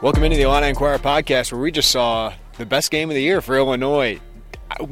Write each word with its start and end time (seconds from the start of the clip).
Welcome 0.00 0.22
into 0.22 0.36
the 0.36 0.44
Illini 0.44 0.68
Inquirer 0.68 0.98
podcast, 0.98 1.50
where 1.50 1.60
we 1.60 1.72
just 1.72 1.90
saw 1.90 2.32
the 2.56 2.64
best 2.64 2.92
game 2.92 3.10
of 3.10 3.16
the 3.16 3.20
year 3.20 3.40
for 3.40 3.56
Illinois. 3.56 4.20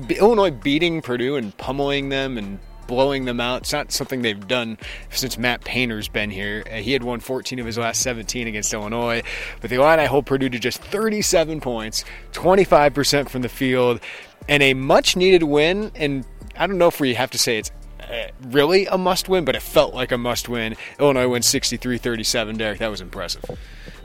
Illinois 0.09 0.51
beating 0.51 1.01
Purdue 1.01 1.37
and 1.37 1.56
pummeling 1.56 2.09
them 2.09 2.37
and 2.37 2.59
blowing 2.88 3.24
them 3.24 3.38
out. 3.38 3.62
It's 3.62 3.73
not 3.73 3.92
something 3.92 4.23
they've 4.23 4.48
done 4.48 4.79
since 5.10 5.38
Matt 5.38 5.62
Painter's 5.62 6.09
been 6.09 6.29
here. 6.29 6.65
Uh, 6.69 6.79
he 6.79 6.91
had 6.91 7.05
won 7.05 7.20
14 7.20 7.60
of 7.60 7.66
his 7.66 7.79
last 7.79 8.02
17 8.02 8.48
against 8.48 8.74
Illinois, 8.74 9.23
but 9.60 9.70
the 9.70 9.77
Illini 9.77 10.06
hold 10.06 10.27
Purdue 10.27 10.48
to 10.48 10.59
just 10.59 10.82
37 10.82 11.60
points, 11.60 12.04
25% 12.32 13.29
from 13.29 13.43
the 13.43 13.48
field, 13.48 14.01
and 14.48 14.60
a 14.60 14.74
much 14.74 15.15
needed 15.15 15.45
win. 15.45 15.93
And 15.95 16.27
I 16.57 16.66
don't 16.66 16.79
know 16.79 16.88
if 16.88 16.99
we 16.99 17.15
have 17.15 17.30
to 17.30 17.38
say 17.38 17.59
it's 17.59 17.71
uh, 18.01 18.27
really 18.49 18.87
a 18.87 18.99
must 18.99 19.29
win, 19.29 19.45
but 19.45 19.54
it 19.54 19.62
felt 19.62 19.95
like 19.95 20.10
a 20.10 20.18
must 20.18 20.49
win. 20.49 20.74
Illinois 20.99 21.29
wins 21.29 21.46
63 21.46 21.96
37. 21.96 22.57
Derek, 22.57 22.80
that 22.80 22.90
was 22.90 23.01
impressive. 23.01 23.45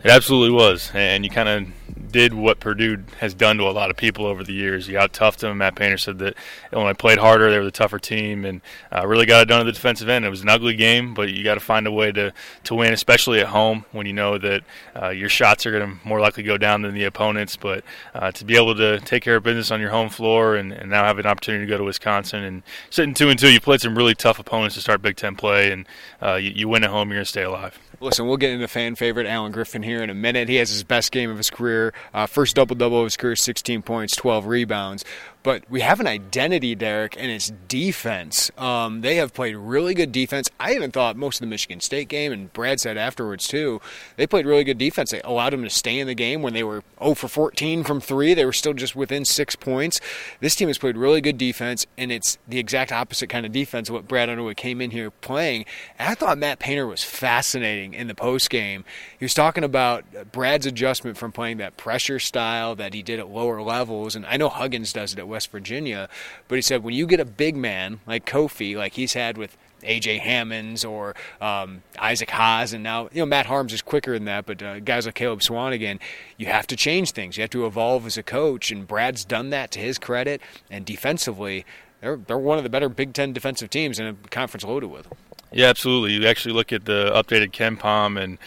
It 0.04 0.10
absolutely 0.10 0.50
was, 0.52 0.90
and 0.96 1.24
you 1.24 1.30
kind 1.30 1.48
of 1.48 1.68
did 2.12 2.34
what 2.34 2.60
Purdue 2.60 3.04
has 3.20 3.34
done 3.34 3.58
to 3.58 3.64
a 3.64 3.72
lot 3.72 3.90
of 3.90 3.98
people 3.98 4.26
over 4.26 4.44
the 4.44 4.54
years. 4.54 4.88
You 4.88 4.98
out 4.98 5.14
toughed 5.14 5.38
them. 5.38 5.58
Matt 5.58 5.76
Painter 5.76 5.98
said 5.98 6.20
that 6.20 6.36
Illinois 6.72 6.94
played 6.94 7.18
harder; 7.18 7.50
they 7.50 7.58
were 7.58 7.66
the 7.66 7.72
tougher 7.72 8.00
team, 8.00 8.46
and 8.46 8.62
uh, 8.92 9.08
really 9.08 9.26
got 9.26 9.42
it 9.42 9.46
done 9.46 9.62
at 9.62 9.66
the 9.66 9.72
defensive 9.72 10.10
end. 10.10 10.26
It 10.26 10.30
was 10.30 10.42
an 10.42 10.50
ugly 10.50 10.76
game, 10.76 11.14
but 11.14 11.30
you 11.30 11.44
got 11.44 11.56
to 11.56 11.60
find 11.60 11.88
a 11.88 11.92
way 11.92 12.12
to 12.12 12.34
to 12.66 12.76
win, 12.76 12.94
especially 12.94 13.40
at 13.40 13.48
home 13.48 13.86
when 13.92 14.06
you 14.06 14.14
know 14.14 14.38
that 14.38 14.64
uh, 15.02 15.10
your 15.10 15.30
shots 15.30 15.66
are 15.66 15.72
going 15.72 15.90
to 15.90 16.08
more 16.08 16.20
likely 16.20 16.44
go 16.44 16.58
down 16.58 16.82
than 16.82 16.94
the 16.94 17.06
opponents. 17.06 17.56
But 17.56 17.84
uh, 18.14 18.32
to 18.32 18.46
be 18.46 18.56
able 18.56 18.76
to 18.76 19.00
take 19.00 19.24
care 19.24 19.38
of 19.38 19.44
business 19.44 19.72
on 19.72 19.80
your 19.80 19.92
home 19.92 20.10
floor, 20.10 20.56
and, 20.56 20.72
and 20.72 20.90
now 20.90 21.06
have 21.06 21.20
an 21.20 21.26
opportunity 21.26 21.66
to 21.66 21.70
go 21.70 21.78
to 21.78 21.84
Wisconsin 21.84 22.44
and 22.44 22.64
sitting 22.90 23.14
two 23.14 23.30
and 23.30 23.40
two, 23.40 23.52
you 23.52 23.60
played 23.60 23.82
some 23.82 23.98
really 23.98 24.16
tough 24.16 24.40
opponents 24.40 24.76
to 24.76 24.82
start 24.82 25.02
Big 25.02 25.16
Ten 25.16 25.36
play, 25.36 25.72
and 25.72 25.88
uh, 26.22 26.36
you, 26.36 26.52
you 26.52 26.68
win 26.68 26.84
at 26.84 26.90
home, 26.90 27.10
you're 27.10 27.18
going 27.18 27.26
to 27.26 27.30
stay 27.30 27.44
alive. 27.44 27.80
Listen, 28.00 28.26
we'll 28.26 28.38
get 28.38 28.50
into 28.50 28.68
fan 28.68 28.96
favorite 28.96 29.28
Alan 29.28 29.52
Griffin 29.52 29.84
here 29.84 30.02
in 30.02 30.10
a 30.10 30.16
minute. 30.16 30.50
He 30.50 30.56
has 30.56 30.72
his 30.72 30.84
best 30.84 31.12
game 31.12 31.30
of 31.30 31.38
his 31.38 31.52
career, 31.52 31.94
uh, 32.14 32.26
first 32.26 32.56
double 32.56 32.76
double 32.76 33.00
of 33.00 33.06
his 33.06 33.18
career, 33.18 33.36
16 33.36 33.82
points, 33.82 34.16
12 34.16 34.46
rebounds 34.46 35.06
but 35.44 35.64
we 35.70 35.82
have 35.82 36.00
an 36.00 36.08
identity, 36.08 36.76
Derek, 36.76 37.16
and 37.18 37.32
it's 37.32 37.52
defense. 37.68 38.52
Um, 38.58 39.02
they 39.02 39.16
have 39.16 39.34
played 39.34 39.56
really 39.56 39.94
good 39.94 40.12
defense. 40.12 40.50
I 40.60 40.74
even 40.74 40.92
thought 40.92 41.16
most 41.16 41.38
of 41.38 41.42
the 41.42 41.48
Michigan 41.48 41.80
State 41.80 42.10
game, 42.10 42.32
and 42.32 42.54
Brad 42.54 42.80
said 42.80 42.98
afterwards 42.98 43.48
too, 43.48 43.82
they 44.18 44.28
played 44.28 44.46
really 44.46 44.64
good 44.64 44.78
defense. 44.78 45.12
They 45.12 45.22
allowed 45.22 45.54
them 45.54 45.64
to 45.64 45.70
stay 45.70 45.98
in 45.98 46.08
the 46.08 46.14
game 46.14 46.44
when 46.44 46.54
they 46.54 46.64
were 46.64 46.84
0 47.00 47.16
for 47.16 47.28
14 47.28 47.84
from 47.84 48.00
three. 48.00 48.34
They 48.34 48.46
were 48.46 48.54
still 48.54 48.74
just 48.74 48.96
within 48.96 49.26
six 49.26 49.56
points. 49.56 50.00
This 50.42 50.56
team 50.56 50.68
has 50.68 50.78
played 50.78 50.96
really 50.96 51.22
good 51.22 51.40
defense, 51.40 51.88
and 51.98 52.12
it's 52.12 52.38
the 52.48 52.60
exact 52.60 52.92
opposite 52.92 53.28
kind 53.28 53.46
of 53.46 53.52
defense 53.52 53.90
of 53.90 53.94
what 53.94 54.08
Brad 54.08 54.30
Underwood 54.30 54.58
came 54.58 54.80
in 54.80 54.92
here 54.92 55.10
playing. 55.10 55.66
And 55.98 56.10
I 56.10 56.16
thought 56.16 56.38
Matt 56.38 56.60
Painter 56.60 56.86
was 56.86 57.04
fascinating 57.04 57.96
in 57.96 58.08
the 58.08 58.16
post 58.16 58.50
game. 58.52 58.86
He 59.18 59.26
was 59.26 59.34
talking 59.34 59.64
about 59.64 60.32
Brad's 60.32 60.68
adjustment 60.68 61.18
from 61.18 61.32
playing 61.32 61.58
that 61.58 61.78
pressure 61.78 62.20
style 62.20 62.76
that 62.76 62.94
he 62.94 63.02
did 63.02 63.20
at 63.20 63.30
lower 63.30 63.62
levels, 63.64 64.16
and 64.16 64.26
I 64.28 64.38
know 64.38 64.50
Huggins 64.50 64.94
does 64.94 65.14
it 65.14 65.20
at 65.20 65.31
West 65.32 65.52
Virginia. 65.52 66.08
But 66.48 66.56
he 66.56 66.62
said 66.62 66.84
when 66.84 66.94
you 66.94 67.08
get 67.08 67.20
a 67.20 67.26
big 67.26 67.56
man 67.56 68.02
like 68.06 68.26
Kofi, 68.26 68.76
like 68.76 68.94
he's 68.94 69.14
had 69.14 69.38
with 69.38 69.58
AJ 69.84 70.20
Hammons 70.20 70.86
or 70.86 71.16
um, 71.40 71.84
Isaac 72.00 72.30
Haas, 72.30 72.74
and 72.74 72.84
now 72.84 73.10
you 73.12 73.22
know 73.22 73.26
Matt 73.26 73.48
Haarms 73.48 73.72
is 73.72 73.82
quicker 73.82 74.14
than 74.14 74.26
that. 74.26 74.46
But 74.46 74.62
uh, 74.62 74.80
guys 74.80 75.06
like 75.06 75.16
Caleb 75.16 75.40
Swanigan, 75.40 76.00
you 76.38 76.48
have 76.48 76.68
to 76.68 76.76
change 76.76 77.12
things. 77.12 77.38
You 77.38 77.42
have 77.42 77.50
to 77.52 77.66
evolve 77.66 78.06
as 78.06 78.18
a 78.18 78.24
coach, 78.24 78.72
and 78.72 78.88
Brad's 78.88 79.26
done 79.26 79.50
that 79.50 79.72
to 79.72 79.80
his 79.80 79.98
credit. 79.98 80.42
And 80.70 80.86
defensively, 80.86 81.66
they're 82.02 82.18
they're 82.18 82.38
one 82.38 82.58
of 82.58 82.64
the 82.64 82.70
better 82.70 82.90
Big 82.90 83.14
Ten 83.14 83.34
defensive 83.34 83.70
teams 83.70 84.00
in 84.00 84.06
a 84.06 84.14
conference 84.30 84.64
loaded 84.64 84.88
with. 84.92 85.08
Yeah, 85.52 85.68
absolutely. 85.68 86.14
You 86.14 86.28
actually 86.28 86.54
look 86.54 86.72
at 86.72 86.86
the 86.86 87.12
updated 87.14 87.52
KenPom 87.52 88.22
and 88.22 88.38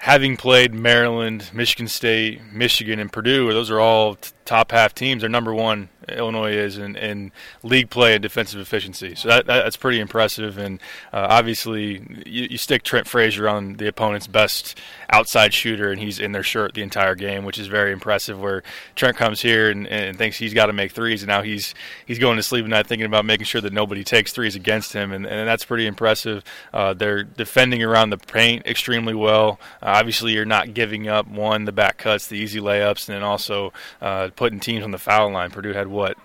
having 0.00 0.36
played 0.36 0.74
Maryland, 0.74 1.50
Michigan 1.52 1.88
State, 1.88 2.40
Michigan, 2.52 2.98
and 2.98 3.12
Purdue, 3.12 3.52
those 3.52 3.70
are 3.70 3.80
all 3.80 4.16
t- 4.16 4.30
top 4.44 4.72
half 4.72 4.94
teams. 4.94 5.20
They're 5.20 5.30
number 5.30 5.54
one 5.54 5.88
Illinois 6.08 6.52
is 6.52 6.78
in, 6.78 6.96
in 6.96 7.32
league 7.62 7.90
play 7.90 8.14
and 8.14 8.22
defensive 8.22 8.60
efficiency. 8.60 9.14
So 9.14 9.28
that, 9.28 9.46
that's 9.46 9.76
pretty 9.76 10.00
impressive. 10.00 10.58
And 10.58 10.80
uh, 11.12 11.26
obviously, 11.30 12.02
you, 12.26 12.48
you, 12.50 12.58
stick 12.58 12.82
Trent 12.82 13.06
Frazier 13.06 13.48
on 13.48 13.74
the 13.74 13.86
opponent's 13.86 14.26
best 14.26 14.78
outside 15.10 15.52
shooter, 15.52 15.90
and 15.90 16.00
he's 16.00 16.18
in 16.18 16.32
their 16.32 16.42
shirt 16.42 16.74
the 16.74 16.82
entire 16.82 17.14
game, 17.14 17.44
which 17.44 17.58
is 17.58 17.66
very 17.66 17.92
impressive. 17.92 18.40
Where 18.40 18.62
Trent 18.94 19.16
comes 19.16 19.40
here 19.40 19.70
and, 19.70 19.86
and 19.86 20.16
thinks 20.16 20.36
he's 20.36 20.54
got 20.54 20.66
to 20.66 20.72
make 20.72 20.92
threes, 20.92 21.22
and 21.22 21.28
now 21.28 21.42
he's 21.42 21.74
he's 22.06 22.18
going 22.18 22.36
to 22.36 22.42
sleep 22.42 22.64
at 22.64 22.70
night 22.70 22.86
thinking 22.86 23.06
about 23.06 23.24
making 23.24 23.46
sure 23.46 23.60
that 23.60 23.72
nobody 23.72 24.04
takes 24.04 24.32
threes 24.32 24.56
against 24.56 24.92
him, 24.92 25.12
and, 25.12 25.26
and 25.26 25.48
that's 25.48 25.64
pretty 25.64 25.86
impressive. 25.86 26.42
Uh, 26.72 26.94
they're 26.94 27.22
defending 27.22 27.82
around 27.82 28.10
the 28.10 28.18
paint 28.18 28.66
extremely 28.66 29.14
well. 29.14 29.60
Uh, 29.82 29.96
obviously, 29.96 30.32
you're 30.32 30.44
not 30.44 30.74
giving 30.74 31.08
up 31.08 31.26
one 31.28 31.64
the 31.64 31.72
back 31.72 31.98
cuts, 31.98 32.26
the 32.26 32.36
easy 32.36 32.60
layups, 32.60 33.08
and 33.08 33.16
then 33.16 33.22
also 33.22 33.72
uh, 34.00 34.30
putting 34.36 34.60
teams 34.60 34.84
on 34.84 34.90
the 34.90 34.98
foul 34.98 35.30
line. 35.30 35.50
Purdue 35.50 35.72
had 35.72 35.89
what 35.90 36.16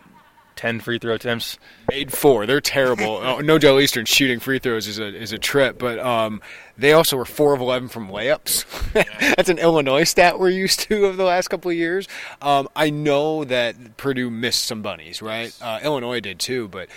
ten 0.55 0.79
free 0.79 0.97
throw 0.97 1.13
attempts. 1.13 1.57
Made 1.89 2.11
four. 2.11 2.45
They're 2.45 2.61
terrible. 2.61 3.05
oh, 3.23 3.37
Nojel 3.41 3.81
Eastern 3.81 4.05
shooting 4.05 4.39
free 4.39 4.59
throws 4.59 4.87
is 4.87 4.99
a 4.99 5.05
is 5.05 5.31
a 5.31 5.37
trip, 5.37 5.77
but 5.77 5.99
um, 5.99 6.41
they 6.77 6.93
also 6.93 7.17
were 7.17 7.25
four 7.25 7.53
of 7.53 7.61
eleven 7.61 7.87
from 7.87 8.09
layups. 8.09 8.65
That's 9.35 9.49
an 9.49 9.59
Illinois 9.59 10.03
stat 10.03 10.39
we're 10.39 10.49
used 10.49 10.81
to 10.81 11.05
over 11.05 11.15
the 11.15 11.23
last 11.23 11.49
couple 11.49 11.71
of 11.71 11.77
years. 11.77 12.07
Um, 12.41 12.67
I 12.75 12.89
know 12.89 13.43
that 13.45 13.97
Purdue 13.97 14.29
missed 14.29 14.65
some 14.65 14.81
bunnies, 14.81 15.21
right? 15.21 15.55
Uh, 15.61 15.79
Illinois 15.83 16.19
did 16.19 16.39
too, 16.39 16.67
but. 16.67 16.89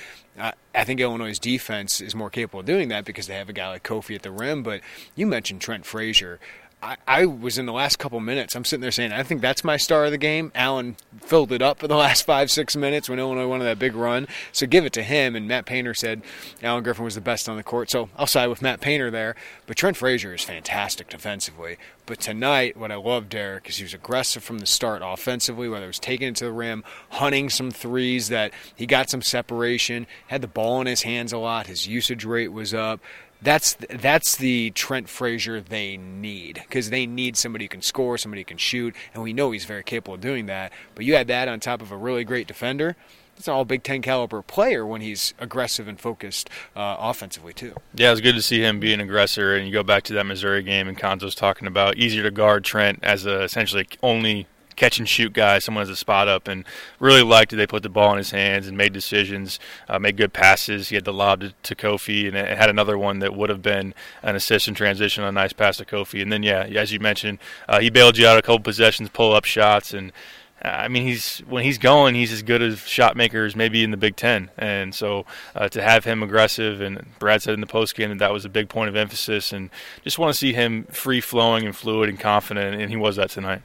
I 0.72 0.84
think 0.84 1.00
Illinois' 1.00 1.36
defense 1.36 2.00
is 2.00 2.14
more 2.14 2.30
capable 2.30 2.60
of 2.60 2.66
doing 2.66 2.90
that 2.90 3.04
because 3.04 3.26
they 3.26 3.34
have 3.34 3.48
a 3.48 3.52
guy 3.52 3.70
like 3.70 3.82
Kofi 3.82 4.14
at 4.14 4.22
the 4.22 4.30
rim. 4.30 4.62
But 4.62 4.82
you 5.16 5.26
mentioned 5.26 5.60
Trent 5.60 5.84
Frazier. 5.84 6.38
I, 6.80 6.96
I, 7.08 7.26
was 7.26 7.58
in 7.58 7.66
the 7.66 7.72
last 7.72 7.98
couple 7.98 8.20
minutes. 8.20 8.54
I'm 8.54 8.64
sitting 8.64 8.82
there 8.82 8.92
saying, 8.92 9.10
I 9.10 9.24
think 9.24 9.40
that's 9.40 9.64
my 9.64 9.76
star 9.76 10.04
of 10.04 10.12
the 10.12 10.18
game. 10.18 10.52
Alan 10.54 10.96
filled 11.20 11.50
it 11.50 11.60
up 11.60 11.80
for 11.80 11.88
the 11.88 11.96
last 11.96 12.24
five, 12.24 12.52
six 12.52 12.76
minutes 12.76 13.08
when 13.08 13.18
Illinois 13.18 13.48
won 13.48 13.58
that 13.60 13.80
big 13.80 13.96
run. 13.96 14.28
So 14.52 14.66
give 14.66 14.84
it 14.84 14.92
to 14.92 15.02
him. 15.02 15.34
And 15.34 15.48
Matt 15.48 15.66
Painter 15.66 15.92
said 15.92 16.22
Alan 16.62 16.84
Griffin 16.84 17.04
was 17.04 17.16
the 17.16 17.20
best 17.20 17.48
on 17.48 17.56
the 17.56 17.64
court. 17.64 17.90
So 17.90 18.10
I'll 18.16 18.28
side 18.28 18.46
with 18.46 18.62
Matt 18.62 18.80
Painter 18.80 19.10
there. 19.10 19.34
But 19.66 19.76
Trent 19.76 19.96
Frazier 19.96 20.34
is 20.34 20.44
fantastic 20.44 21.08
defensively. 21.08 21.78
But 22.06 22.20
tonight, 22.20 22.76
what 22.76 22.92
I 22.92 22.96
loved, 22.96 23.30
Derek, 23.30 23.68
is 23.68 23.76
he 23.76 23.82
was 23.82 23.92
aggressive 23.92 24.42
from 24.42 24.60
the 24.60 24.66
start 24.66 25.02
offensively, 25.04 25.68
whether 25.68 25.84
it 25.84 25.88
was 25.88 25.98
taking 25.98 26.28
it 26.28 26.36
to 26.36 26.44
the 26.44 26.52
rim, 26.52 26.84
hunting 27.10 27.50
some 27.50 27.70
threes 27.70 28.28
that 28.28 28.52
he 28.74 28.86
got 28.86 29.10
some 29.10 29.20
separation, 29.20 30.06
had 30.28 30.40
the 30.40 30.48
ball 30.48 30.80
in 30.80 30.86
his 30.86 31.02
hands 31.02 31.32
a 31.32 31.38
lot. 31.38 31.66
His 31.66 31.86
usage 31.86 32.24
rate 32.24 32.52
was 32.52 32.72
up 32.72 33.00
that's 33.42 33.76
that's 33.88 34.36
the 34.36 34.70
Trent 34.70 35.08
Frazier 35.08 35.60
they 35.60 35.96
need 35.96 36.54
because 36.54 36.90
they 36.90 37.06
need 37.06 37.36
somebody 37.36 37.66
who 37.66 37.68
can 37.68 37.82
score, 37.82 38.18
somebody 38.18 38.42
who 38.42 38.46
can 38.46 38.58
shoot, 38.58 38.94
and 39.14 39.22
we 39.22 39.32
know 39.32 39.50
he's 39.50 39.64
very 39.64 39.82
capable 39.82 40.14
of 40.14 40.20
doing 40.20 40.46
that. 40.46 40.72
But 40.94 41.04
you 41.04 41.14
add 41.14 41.28
that 41.28 41.48
on 41.48 41.60
top 41.60 41.82
of 41.82 41.92
a 41.92 41.96
really 41.96 42.24
great 42.24 42.46
defender. 42.46 42.96
It's 43.36 43.46
an 43.46 43.54
all 43.54 43.64
Big 43.64 43.84
Ten 43.84 44.02
caliber 44.02 44.42
player 44.42 44.84
when 44.84 45.00
he's 45.00 45.32
aggressive 45.38 45.86
and 45.86 46.00
focused 46.00 46.50
uh, 46.74 46.96
offensively 46.98 47.52
too. 47.52 47.74
Yeah, 47.94 48.10
it's 48.10 48.20
good 48.20 48.34
to 48.34 48.42
see 48.42 48.60
him 48.60 48.80
be 48.80 48.92
an 48.92 49.00
aggressor. 49.00 49.54
And 49.54 49.64
you 49.64 49.72
go 49.72 49.84
back 49.84 50.02
to 50.04 50.12
that 50.14 50.26
Missouri 50.26 50.64
game, 50.64 50.88
and 50.88 50.98
Cuonzo's 50.98 51.36
talking 51.36 51.68
about 51.68 51.96
easier 51.96 52.24
to 52.24 52.32
guard 52.32 52.64
Trent 52.64 52.98
as 53.04 53.26
a 53.26 53.42
essentially 53.42 53.86
only 54.02 54.48
catch 54.78 54.98
and 54.98 55.08
shoot 55.08 55.32
guy, 55.32 55.58
someone 55.58 55.82
has 55.82 55.90
a 55.90 55.96
spot 55.96 56.28
up, 56.28 56.48
and 56.48 56.64
really 56.98 57.22
liked 57.22 57.52
it. 57.52 57.56
They 57.56 57.66
put 57.66 57.82
the 57.82 57.88
ball 57.88 58.12
in 58.12 58.18
his 58.18 58.30
hands 58.30 58.66
and 58.66 58.76
made 58.76 58.92
decisions, 58.92 59.58
uh, 59.88 59.98
made 59.98 60.16
good 60.16 60.32
passes. 60.32 60.88
He 60.88 60.94
had 60.94 61.04
the 61.04 61.12
lob 61.12 61.40
to, 61.40 61.54
to 61.64 61.74
Kofi, 61.74 62.26
and 62.26 62.36
had 62.36 62.70
another 62.70 62.96
one 62.96 63.18
that 63.18 63.34
would 63.34 63.50
have 63.50 63.62
been 63.62 63.94
an 64.22 64.36
assist 64.36 64.68
in 64.68 64.74
transition, 64.74 65.22
on 65.24 65.30
a 65.30 65.32
nice 65.32 65.52
pass 65.52 65.76
to 65.78 65.84
Kofi. 65.84 66.22
And 66.22 66.32
then, 66.32 66.42
yeah, 66.42 66.62
as 66.62 66.92
you 66.92 67.00
mentioned, 67.00 67.38
uh, 67.68 67.80
he 67.80 67.90
bailed 67.90 68.16
you 68.16 68.26
out 68.26 68.38
a 68.38 68.42
couple 68.42 68.60
possessions, 68.60 69.08
pull 69.10 69.34
up 69.34 69.44
shots, 69.44 69.92
and 69.92 70.12
I 70.60 70.88
mean, 70.88 71.04
he's 71.04 71.38
when 71.40 71.62
he's 71.62 71.78
going, 71.78 72.14
he's 72.16 72.32
as 72.32 72.42
good 72.42 72.62
as 72.62 72.80
shot 72.80 73.16
makers 73.16 73.54
maybe 73.54 73.84
in 73.84 73.92
the 73.92 73.96
Big 73.96 74.16
Ten. 74.16 74.50
And 74.58 74.92
so 74.92 75.24
uh, 75.54 75.68
to 75.68 75.80
have 75.80 76.04
him 76.04 76.22
aggressive, 76.22 76.80
and 76.80 77.06
Brad 77.18 77.42
said 77.42 77.54
in 77.54 77.60
the 77.60 77.66
post 77.66 77.94
game 77.94 78.10
that 78.10 78.18
that 78.18 78.32
was 78.32 78.44
a 78.44 78.48
big 78.48 78.68
point 78.68 78.88
of 78.88 78.96
emphasis, 78.96 79.52
and 79.52 79.70
just 80.02 80.18
want 80.18 80.32
to 80.32 80.38
see 80.38 80.52
him 80.52 80.84
free 80.86 81.20
flowing 81.20 81.64
and 81.64 81.76
fluid 81.76 82.08
and 82.08 82.18
confident, 82.18 82.80
and 82.80 82.90
he 82.90 82.96
was 82.96 83.16
that 83.16 83.30
tonight. 83.30 83.62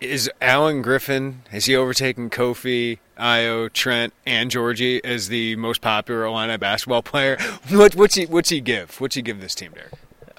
Is 0.00 0.30
Alan 0.42 0.82
Griffin 0.82 1.42
has 1.50 1.64
he 1.64 1.74
overtaken 1.74 2.28
Kofi, 2.28 2.98
Ayo, 3.18 3.72
Trent, 3.72 4.12
and 4.26 4.50
Giorgi 4.50 5.00
as 5.02 5.28
the 5.28 5.56
most 5.56 5.80
popular 5.80 6.26
Illini 6.26 6.58
basketball 6.58 7.02
player? 7.02 7.38
What, 7.70 7.94
what's 7.94 8.14
he 8.14 8.26
what's 8.26 8.50
he 8.50 8.60
give? 8.60 9.00
What's 9.00 9.14
he 9.14 9.22
give 9.22 9.40
this 9.40 9.54
team, 9.54 9.72
Derek? 9.72 9.92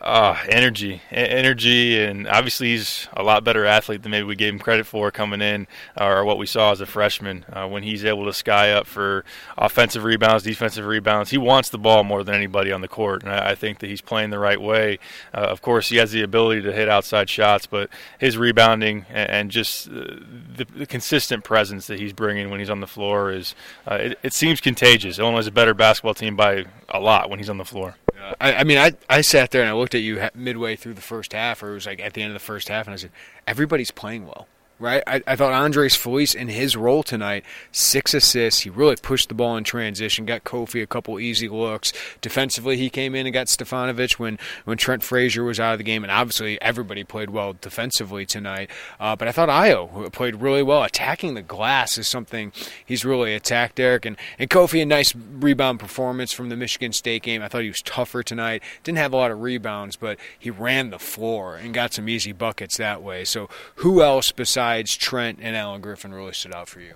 Uh, 0.07 0.41
energy, 0.47 1.01
energy, 1.11 2.01
and 2.01 2.29
obviously 2.29 2.67
he's 2.67 3.09
a 3.17 3.21
lot 3.21 3.43
better 3.43 3.65
athlete 3.65 4.03
than 4.03 4.09
maybe 4.09 4.23
we 4.23 4.37
gave 4.37 4.53
him 4.53 4.57
credit 4.57 4.85
for 4.85 5.11
coming 5.11 5.41
in, 5.41 5.67
or 5.99 6.23
what 6.23 6.37
we 6.37 6.45
saw 6.45 6.71
as 6.71 6.79
a 6.79 6.85
freshman. 6.85 7.43
Uh, 7.51 7.67
when 7.67 7.83
he's 7.83 8.05
able 8.05 8.23
to 8.23 8.31
sky 8.31 8.71
up 8.71 8.87
for 8.87 9.25
offensive 9.57 10.05
rebounds, 10.05 10.45
defensive 10.45 10.85
rebounds, 10.85 11.31
he 11.31 11.37
wants 11.37 11.67
the 11.67 11.77
ball 11.77 12.05
more 12.05 12.23
than 12.23 12.35
anybody 12.35 12.71
on 12.71 12.79
the 12.79 12.87
court, 12.87 13.21
and 13.21 13.33
I, 13.33 13.49
I 13.49 13.55
think 13.55 13.79
that 13.79 13.87
he's 13.87 13.99
playing 13.99 14.29
the 14.29 14.39
right 14.39 14.61
way. 14.61 14.97
Uh, 15.33 15.39
of 15.39 15.61
course, 15.61 15.89
he 15.89 15.97
has 15.97 16.13
the 16.13 16.21
ability 16.21 16.61
to 16.61 16.71
hit 16.71 16.87
outside 16.87 17.29
shots, 17.29 17.65
but 17.65 17.89
his 18.17 18.37
rebounding 18.37 19.05
and, 19.09 19.29
and 19.29 19.51
just 19.51 19.89
uh, 19.89 19.91
the, 19.91 20.65
the, 20.73 20.85
consistent 20.85 21.43
presence 21.43 21.87
that 21.87 21.99
he's 21.99 22.13
bringing 22.13 22.49
when 22.49 22.61
he's 22.61 22.69
on 22.69 22.79
the 22.79 22.87
floor 22.87 23.29
is 23.29 23.55
uh, 23.85 23.95
it, 23.95 24.19
it 24.23 24.31
seems 24.31 24.61
contagious. 24.61 25.19
Illinois 25.19 25.39
is 25.39 25.47
a 25.47 25.51
better 25.51 25.73
basketball 25.73 26.13
team 26.13 26.37
by 26.37 26.63
a 26.87 27.01
lot 27.01 27.29
when 27.29 27.39
he's 27.39 27.49
on 27.49 27.57
the 27.57 27.65
floor. 27.65 27.97
Uh, 28.27 28.35
I, 28.41 28.53
I, 28.55 28.63
mean, 28.63 28.77
I, 28.77 28.93
I 29.09 29.21
sat 29.21 29.51
there 29.51 29.61
and 29.61 29.69
I 29.69 29.73
looked 29.73 29.95
at 29.95 30.01
you 30.01 30.27
midway 30.33 30.75
through 30.75 30.95
the 30.95 31.01
first 31.01 31.33
half, 31.33 31.63
or 31.63 31.71
it 31.71 31.73
was 31.75 31.85
like 31.85 31.99
at 31.99 32.13
the 32.13 32.21
end 32.21 32.31
of 32.31 32.35
the 32.35 32.45
first 32.45 32.69
half, 32.69 32.87
and 32.87 32.93
I 32.93 32.97
said, 32.97 33.11
everybody's 33.45 33.91
playing 33.91 34.25
well 34.25 34.47
right? 34.79 35.01
I, 35.07 35.21
I, 35.25 35.35
thought 35.35 35.53
Andres 35.53 35.95
Feliz 35.95 36.35
in 36.35 36.49
his 36.49 36.75
role 36.75 37.03
tonight, 37.03 37.43
six 37.71 38.13
assists. 38.13 38.61
He 38.61 38.69
really 38.69 38.95
pushed 38.95 39.29
the 39.29 39.35
ball 39.35 39.57
in 39.57 39.63
transition, 39.63 40.25
got 40.25 40.43
Kofi 40.43 40.83
a 40.83 40.87
couple 40.87 41.19
easy 41.19 41.49
looks. 41.49 41.93
Defensively, 42.21 42.77
he 42.77 42.89
came 42.89 43.15
in 43.15 43.25
and 43.25 43.33
got 43.33 43.47
Stefanovic 43.47 44.13
when, 44.13 44.37
when 44.65 44.77
Trent 44.77 45.03
Frazier 45.03 45.43
was 45.43 45.59
out 45.59 45.73
of 45.73 45.77
the 45.79 45.83
game, 45.83 46.03
and 46.03 46.11
obviously 46.11 46.61
everybody 46.61 47.03
played 47.03 47.29
well 47.29 47.55
defensively 47.59 48.25
tonight. 48.25 48.69
Uh, 48.99 49.15
but 49.15 49.27
I 49.27 49.31
thought 49.31 49.49
Ayo 49.49 50.11
played 50.11 50.35
really 50.35 50.63
well. 50.63 50.83
Attacking 50.83 51.33
the 51.33 51.41
glass 51.41 51.97
is 51.97 52.07
something 52.07 52.51
he's 52.85 53.03
really 53.03 53.33
attacked, 53.33 53.75
Derek. 53.75 54.05
And, 54.05 54.15
and 54.37 54.49
Kofi, 54.49 54.81
a 54.81 54.85
nice 54.85 55.15
rebound 55.15 55.79
performance 55.79 56.31
from 56.33 56.49
the 56.49 56.55
Michigan 56.55 56.93
State 56.93 57.23
game. 57.23 57.41
I 57.41 57.47
thought 57.47 57.63
he 57.63 57.69
was 57.69 57.81
tougher 57.81 58.21
tonight. 58.21 58.61
Didn't 58.83 58.99
have 58.99 59.13
a 59.13 59.17
lot 59.17 59.31
of 59.31 59.41
rebounds, 59.41 59.95
but 59.95 60.19
he 60.37 60.51
ran 60.51 60.91
the 60.91 60.99
floor 60.99 61.55
and 61.55 61.73
got 61.73 61.93
some 61.93 62.07
easy 62.07 62.31
buckets 62.31 62.77
that 62.77 63.01
way. 63.01 63.25
So 63.25 63.49
who 63.75 64.03
else 64.03 64.31
besides 64.31 64.66
besides 64.67 64.97
Trent 64.97 65.39
and 65.41 65.55
Alan 65.55 65.79
Griffin 65.79 66.13
really 66.13 66.33
stood 66.33 66.53
out 66.53 66.67
for 66.67 66.81
you? 66.81 66.93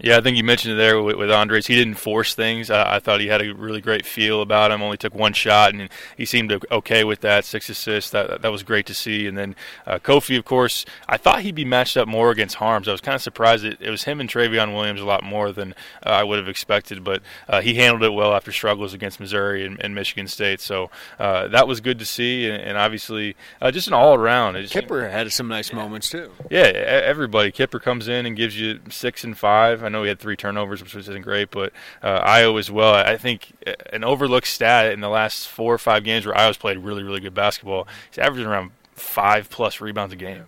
Yeah, 0.00 0.16
I 0.16 0.20
think 0.20 0.36
you 0.36 0.42
mentioned 0.42 0.74
it 0.74 0.76
there 0.76 1.00
with, 1.00 1.16
with 1.16 1.30
Andres. 1.30 1.68
He 1.68 1.76
didn't 1.76 1.94
force 1.94 2.34
things. 2.34 2.68
I, 2.68 2.96
I, 2.96 2.98
thought 2.98 3.20
he 3.20 3.28
had 3.28 3.40
a 3.40 3.54
really 3.54 3.80
great 3.80 4.04
feel 4.04 4.42
about 4.42 4.72
him. 4.72 4.82
Only 4.82 4.96
took 4.96 5.14
one 5.14 5.32
shot, 5.32 5.72
and 5.72 5.88
he 6.16 6.24
seemed 6.24 6.52
okay 6.70 7.04
with 7.04 7.20
that. 7.20 7.44
Six 7.44 7.68
assists. 7.68 8.10
That 8.10 8.42
that 8.42 8.50
was 8.50 8.64
great 8.64 8.86
to 8.86 8.94
see. 8.94 9.28
And 9.28 9.38
then 9.38 9.54
uh, 9.86 10.00
Kofi, 10.00 10.36
of 10.36 10.44
course, 10.44 10.84
I 11.08 11.16
thought 11.16 11.42
he'd 11.42 11.54
be 11.54 11.64
matched 11.64 11.96
up 11.96 12.08
more 12.08 12.32
against 12.32 12.56
Haarms. 12.56 12.88
I 12.88 12.92
was 12.92 13.00
kind 13.00 13.14
of 13.14 13.22
surprised 13.22 13.64
it, 13.64 13.78
it 13.80 13.90
was 13.90 14.02
him 14.02 14.20
and 14.20 14.28
Trevion 14.28 14.74
Williams 14.74 15.00
a 15.00 15.04
lot 15.04 15.22
more 15.22 15.52
than 15.52 15.74
uh, 16.04 16.10
I 16.10 16.24
would 16.24 16.38
have 16.40 16.48
expected. 16.48 17.04
But 17.04 17.22
uh, 17.48 17.60
he 17.60 17.74
handled 17.74 18.02
it 18.02 18.12
well 18.12 18.34
after 18.34 18.50
struggles 18.50 18.94
against 18.94 19.20
Missouri 19.20 19.64
and, 19.64 19.80
and 19.80 19.94
Michigan 19.94 20.26
State. 20.26 20.60
So 20.60 20.90
uh, 21.20 21.46
that 21.48 21.68
was 21.68 21.80
good 21.80 22.00
to 22.00 22.06
see. 22.06 22.48
And, 22.48 22.60
and 22.60 22.76
obviously, 22.76 23.36
uh, 23.60 23.70
just 23.70 23.86
an 23.86 23.94
all 23.94 24.14
around. 24.14 24.56
Kipper 24.70 25.08
had 25.08 25.30
some 25.32 25.46
nice 25.46 25.70
yeah. 25.70 25.76
moments 25.76 26.10
too. 26.10 26.32
Yeah, 26.50 26.62
everybody. 26.64 27.52
Kipper 27.52 27.78
comes 27.78 28.08
in 28.08 28.26
and 28.26 28.36
gives 28.36 28.58
you 28.58 28.80
six 28.90 29.22
and 29.22 29.38
five. 29.38 29.84
I 29.84 29.88
know 29.94 30.02
he 30.02 30.08
had 30.08 30.18
three 30.18 30.36
turnovers, 30.36 30.82
which 30.82 30.94
isn't 30.94 31.22
great, 31.22 31.50
but 31.50 31.72
uh, 32.02 32.20
Ayo 32.28 32.58
as 32.58 32.70
well. 32.70 32.94
I 32.94 33.16
think 33.16 33.52
an 33.92 34.04
overlooked 34.04 34.46
stat 34.46 34.92
in 34.92 35.00
the 35.00 35.08
last 35.08 35.48
four 35.48 35.72
or 35.72 35.78
five 35.78 36.04
games 36.04 36.26
where 36.26 36.34
Ayo's 36.34 36.58
played 36.58 36.78
really, 36.78 37.02
really 37.02 37.20
good 37.20 37.34
basketball. 37.34 37.86
He's 38.10 38.18
averaging 38.18 38.46
around 38.46 38.72
five 38.92 39.48
plus 39.50 39.80
rebounds 39.80 40.12
a 40.12 40.16
game. 40.16 40.44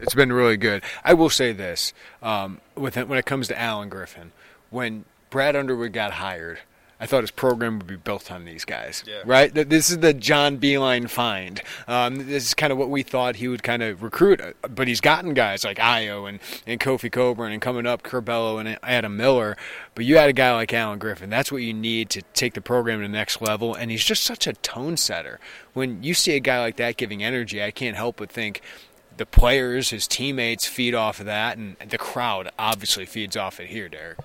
It's 0.00 0.14
been 0.14 0.32
really 0.32 0.56
good. 0.56 0.82
I 1.04 1.14
will 1.14 1.30
say 1.30 1.52
this: 1.52 1.92
um, 2.22 2.60
with 2.74 2.96
when 2.96 3.18
it 3.18 3.26
comes 3.26 3.48
to 3.48 3.58
Alan 3.58 3.88
Griffin, 3.88 4.32
when 4.70 5.04
Brad 5.30 5.54
Underwood 5.54 5.92
got 5.92 6.14
hired, 6.14 6.58
I 7.00 7.06
thought 7.06 7.22
his 7.22 7.30
program 7.30 7.78
would 7.78 7.86
be 7.86 7.96
built 7.96 8.30
on 8.32 8.44
these 8.44 8.64
guys, 8.64 9.04
yeah. 9.06 9.22
right? 9.24 9.54
This 9.54 9.88
is 9.88 9.98
the 9.98 10.12
John 10.12 10.58
Beilein 10.58 11.08
find. 11.08 11.62
Um, 11.86 12.26
this 12.26 12.44
is 12.46 12.54
kind 12.54 12.72
of 12.72 12.78
what 12.78 12.90
we 12.90 13.04
thought 13.04 13.36
he 13.36 13.46
would 13.46 13.62
kind 13.62 13.82
of 13.84 14.02
recruit, 14.02 14.40
uh, 14.40 14.52
but 14.68 14.88
he's 14.88 15.00
gotten 15.00 15.32
guys 15.32 15.64
like 15.64 15.78
Ayo 15.78 16.28
and, 16.28 16.40
and 16.66 16.80
Kofi 16.80 17.10
Cockburn 17.10 17.52
and 17.52 17.62
coming 17.62 17.86
up 17.86 18.02
Curbelo 18.02 18.58
and 18.58 18.78
Adam 18.82 19.16
Miller. 19.16 19.56
But 19.94 20.06
you 20.06 20.16
had 20.16 20.28
a 20.28 20.32
guy 20.32 20.52
like 20.52 20.72
Alan 20.72 20.98
Griffin. 20.98 21.30
That's 21.30 21.52
what 21.52 21.62
you 21.62 21.72
need 21.72 22.10
to 22.10 22.22
take 22.34 22.54
the 22.54 22.60
program 22.60 23.00
to 23.00 23.06
the 23.06 23.12
next 23.12 23.40
level, 23.40 23.74
and 23.74 23.92
he's 23.92 24.04
just 24.04 24.24
such 24.24 24.48
a 24.48 24.54
tone 24.54 24.96
setter. 24.96 25.38
When 25.74 26.02
you 26.02 26.14
see 26.14 26.34
a 26.34 26.40
guy 26.40 26.58
like 26.60 26.76
that 26.76 26.96
giving 26.96 27.22
energy, 27.22 27.62
I 27.62 27.70
can't 27.70 27.96
help 27.96 28.16
but 28.16 28.30
think 28.30 28.60
the 29.16 29.26
players, 29.26 29.90
his 29.90 30.08
teammates 30.08 30.66
feed 30.66 30.94
off 30.94 31.20
of 31.20 31.26
that, 31.26 31.58
and 31.58 31.76
the 31.88 31.98
crowd 31.98 32.50
obviously 32.58 33.06
feeds 33.06 33.36
off 33.36 33.60
it 33.60 33.68
here, 33.68 33.88
Derek. 33.88 34.18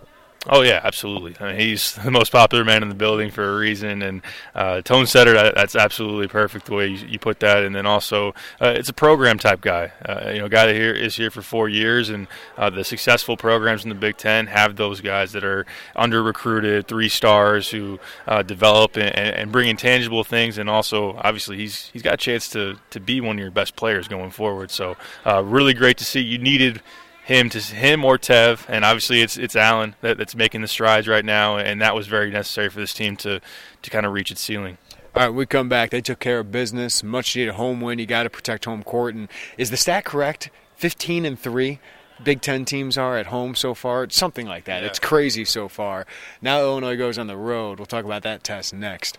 Oh 0.46 0.62
yeah, 0.62 0.82
absolutely. 0.84 1.36
I 1.40 1.52
mean, 1.52 1.60
he's 1.60 1.94
the 1.96 2.12
most 2.12 2.32
popular 2.32 2.66
man 2.66 2.84
in 2.84 2.90
the 2.90 2.96
building 2.96 3.32
for 3.32 3.54
a 3.54 3.58
reason, 3.58 4.02
and 4.02 4.22
uh, 4.54 4.82
tone 4.82 5.08
setter. 5.08 5.34
That's 5.34 5.76
absolutely 5.76 6.28
perfect 6.28 6.66
the 6.66 6.74
way 6.74 6.88
you, 6.88 7.08
you 7.08 7.20
put 7.20 7.40
that. 7.40 7.64
And 7.64 7.74
then 7.74 7.86
also, 7.86 8.30
uh, 8.60 8.74
it's 8.76 8.90
a 8.90 8.94
program 8.94 9.40
type 9.40 9.62
guy. 9.62 9.94
Uh, 10.04 10.32
you 10.34 10.40
know, 10.40 10.50
guy 10.50 10.66
that 10.66 10.76
here 10.76 10.94
is 10.94 11.16
here 11.16 11.32
for 11.32 11.42
four 11.42 11.70
years, 11.70 12.10
and 12.10 12.28
uh, 12.58 12.70
the 12.70 12.84
successful 12.84 13.38
programs 13.38 13.84
in 13.84 13.90
the 13.90 13.96
Big 13.96 14.18
Ten 14.18 14.48
have 14.48 14.76
those 14.76 15.00
guys 15.00 15.32
that 15.32 15.46
are 15.46 15.66
under 15.96 16.22
recruited, 16.22 16.90
three 16.90 17.10
stars 17.10 17.70
who 17.70 18.00
uh, 18.28 18.42
develop 18.42 18.98
and, 18.98 19.16
and, 19.16 19.52
bring 19.54 19.70
intangible 19.70 20.26
things. 20.26 20.58
And 20.58 20.70
also, 20.70 21.16
obviously, 21.24 21.56
he's 21.56 21.88
he's 21.94 22.02
got 22.02 22.16
a 22.16 22.18
chance 22.18 22.50
to 22.50 22.78
to 22.90 23.00
be 23.00 23.22
one 23.22 23.38
of 23.38 23.42
your 23.42 23.52
best 23.52 23.78
players 23.78 24.10
going 24.10 24.32
forward. 24.32 24.72
So, 24.72 24.98
uh, 25.26 25.42
really 25.42 25.74
great 25.74 25.98
to 26.00 26.06
see. 26.06 26.20
You 26.20 26.38
needed 26.38 26.82
him 27.24 27.50
to 27.50 27.60
him 27.60 28.04
or 28.04 28.18
Tev, 28.18 28.66
and 28.68 28.84
obviously 28.84 29.22
it's 29.22 29.38
it's 29.38 29.56
Alan 29.56 29.96
that, 30.02 30.18
that's 30.18 30.36
making 30.36 30.62
the 30.62 30.68
strides 30.68 31.08
right 31.08 31.24
now, 31.24 31.58
and 31.58 31.82
that 31.82 31.96
was 31.96 32.08
very 32.08 32.30
necessary 32.30 32.70
for 32.70 32.80
this 32.80 32.94
team 32.94 33.16
to 33.18 33.40
to 33.82 33.90
kind 33.90 34.06
of 34.06 34.12
reach 34.12 34.32
its 34.32 34.42
ceiling. 34.42 34.78
All 35.16 35.24
right, 35.24 35.30
we 35.30 35.46
come 35.46 35.70
back. 35.70 35.92
They 35.92 36.02
took 36.02 36.20
care 36.20 36.40
of 36.40 36.52
business. 36.52 37.04
Much 37.04 37.36
needed 37.36 37.54
home 37.54 37.82
win. 37.82 38.00
You 38.00 38.06
got 38.06 38.24
to 38.24 38.30
protect 38.30 38.66
home 38.66 38.84
court. 38.84 39.14
And 39.14 39.30
is 39.58 39.70
the 39.70 39.78
stat 39.78 40.06
correct? 40.06 40.50
Fifteen 40.76 41.26
and 41.26 41.40
three. 41.40 41.80
Big 42.24 42.42
Ten 42.42 42.64
teams 42.64 42.98
are 42.98 43.18
at 43.18 43.28
home 43.28 43.56
so 43.56 43.74
far. 43.74 44.04
It's 44.04 44.16
something 44.16 44.48
like 44.48 44.66
that. 44.66 44.82
Yeah. 44.82 44.88
It's 44.88 45.00
crazy 45.00 45.46
so 45.46 45.68
far. 45.68 46.06
Now 46.42 46.60
Illinois 46.60 46.96
goes 46.96 47.18
on 47.18 47.28
the 47.28 47.38
road. 47.38 47.80
We'll 47.80 47.86
talk 47.86 48.06
about 48.06 48.24
that 48.24 48.44
test 48.44 48.74
next. 48.74 49.18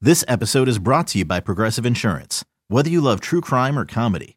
This 0.00 0.24
episode 0.28 0.68
is 0.68 0.78
brought 0.78 1.08
to 1.08 1.18
you 1.18 1.24
by 1.24 1.40
Progressive 1.40 1.84
Insurance. 1.84 2.44
Whether 2.68 2.90
you 2.90 3.00
love 3.00 3.20
true 3.20 3.40
crime 3.40 3.78
or 3.78 3.84
comedy, 3.84 4.36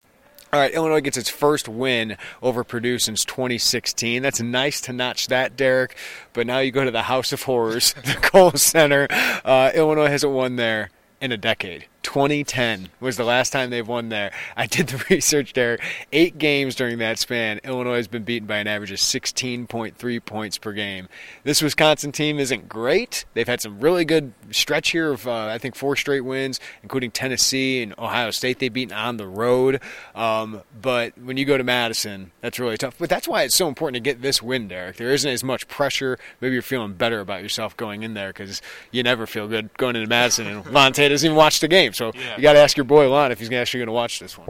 All 0.53 0.59
right, 0.59 0.73
Illinois 0.73 0.99
gets 0.99 1.15
its 1.15 1.29
first 1.29 1.69
win 1.69 2.17
over 2.41 2.65
Purdue 2.65 2.99
since 2.99 3.23
2016. 3.23 4.21
That's 4.21 4.41
nice 4.41 4.81
to 4.81 4.91
notch 4.91 5.27
that, 5.27 5.55
Derek. 5.55 5.95
But 6.33 6.45
now 6.45 6.59
you 6.59 6.71
go 6.71 6.83
to 6.83 6.91
the 6.91 7.03
House 7.03 7.31
of 7.31 7.43
Horrors, 7.43 7.93
the 8.03 8.15
Kohl 8.21 8.51
Center. 8.51 9.07
Uh, 9.09 9.71
Illinois 9.73 10.09
hasn't 10.09 10.33
won 10.33 10.57
there 10.57 10.89
in 11.21 11.31
a 11.31 11.37
decade. 11.37 11.85
2010 12.03 12.89
was 12.99 13.17
the 13.17 13.23
last 13.23 13.51
time 13.51 13.69
they've 13.69 13.87
won 13.87 14.09
there. 14.09 14.31
I 14.57 14.65
did 14.65 14.87
the 14.87 15.03
research 15.09 15.53
there. 15.53 15.79
Eight 16.11 16.37
games 16.37 16.75
during 16.75 16.97
that 16.99 17.19
span, 17.19 17.59
Illinois 17.63 17.97
has 17.97 18.07
been 18.07 18.23
beaten 18.23 18.47
by 18.47 18.57
an 18.57 18.67
average 18.67 18.91
of 18.91 18.97
16.3 18.97 20.25
points 20.25 20.57
per 20.57 20.73
game. 20.73 21.07
This 21.43 21.61
Wisconsin 21.61 22.11
team 22.11 22.39
isn't 22.39 22.67
great. 22.67 23.25
They've 23.33 23.47
had 23.47 23.61
some 23.61 23.79
really 23.79 24.05
good 24.05 24.33
stretch 24.51 24.91
here 24.91 25.11
of, 25.11 25.27
uh, 25.27 25.47
I 25.47 25.57
think, 25.57 25.75
four 25.75 25.95
straight 25.95 26.21
wins, 26.21 26.59
including 26.83 27.11
Tennessee 27.11 27.81
and 27.83 27.93
Ohio 27.97 28.31
State 28.31 28.59
they've 28.59 28.71
beaten 28.71 28.95
on 28.95 29.17
the 29.17 29.27
road. 29.27 29.81
Um, 30.15 30.61
but 30.81 31.17
when 31.17 31.37
you 31.37 31.45
go 31.45 31.57
to 31.57 31.63
Madison, 31.63 32.31
that's 32.41 32.59
really 32.59 32.77
tough. 32.77 32.95
But 32.97 33.09
that's 33.09 33.27
why 33.27 33.43
it's 33.43 33.55
so 33.55 33.67
important 33.67 34.03
to 34.03 34.09
get 34.09 34.21
this 34.21 34.41
win, 34.41 34.67
Derek. 34.67 34.97
There 34.97 35.11
isn't 35.11 35.29
as 35.29 35.43
much 35.43 35.67
pressure. 35.67 36.17
Maybe 36.39 36.53
you're 36.53 36.61
feeling 36.61 36.93
better 36.93 37.19
about 37.19 37.43
yourself 37.43 37.77
going 37.77 38.03
in 38.03 38.13
there 38.13 38.29
because 38.29 38.61
you 38.91 39.03
never 39.03 39.25
feel 39.25 39.47
good 39.47 39.75
going 39.77 39.95
into 39.95 40.07
Madison 40.07 40.47
and 40.47 40.65
Montana 40.71 41.09
doesn't 41.09 41.25
even 41.25 41.37
watch 41.37 41.59
the 41.59 41.67
game 41.67 41.90
game. 41.99 42.13
So 42.13 42.19
yeah. 42.19 42.35
you 42.35 42.41
got 42.41 42.53
to 42.53 42.59
ask 42.59 42.77
your 42.77 42.83
boy 42.83 43.09
Lon 43.09 43.31
if 43.31 43.39
he's 43.39 43.51
actually 43.51 43.79
going 43.79 43.87
to 43.87 43.93
watch 43.93 44.19
this 44.19 44.37
one. 44.37 44.49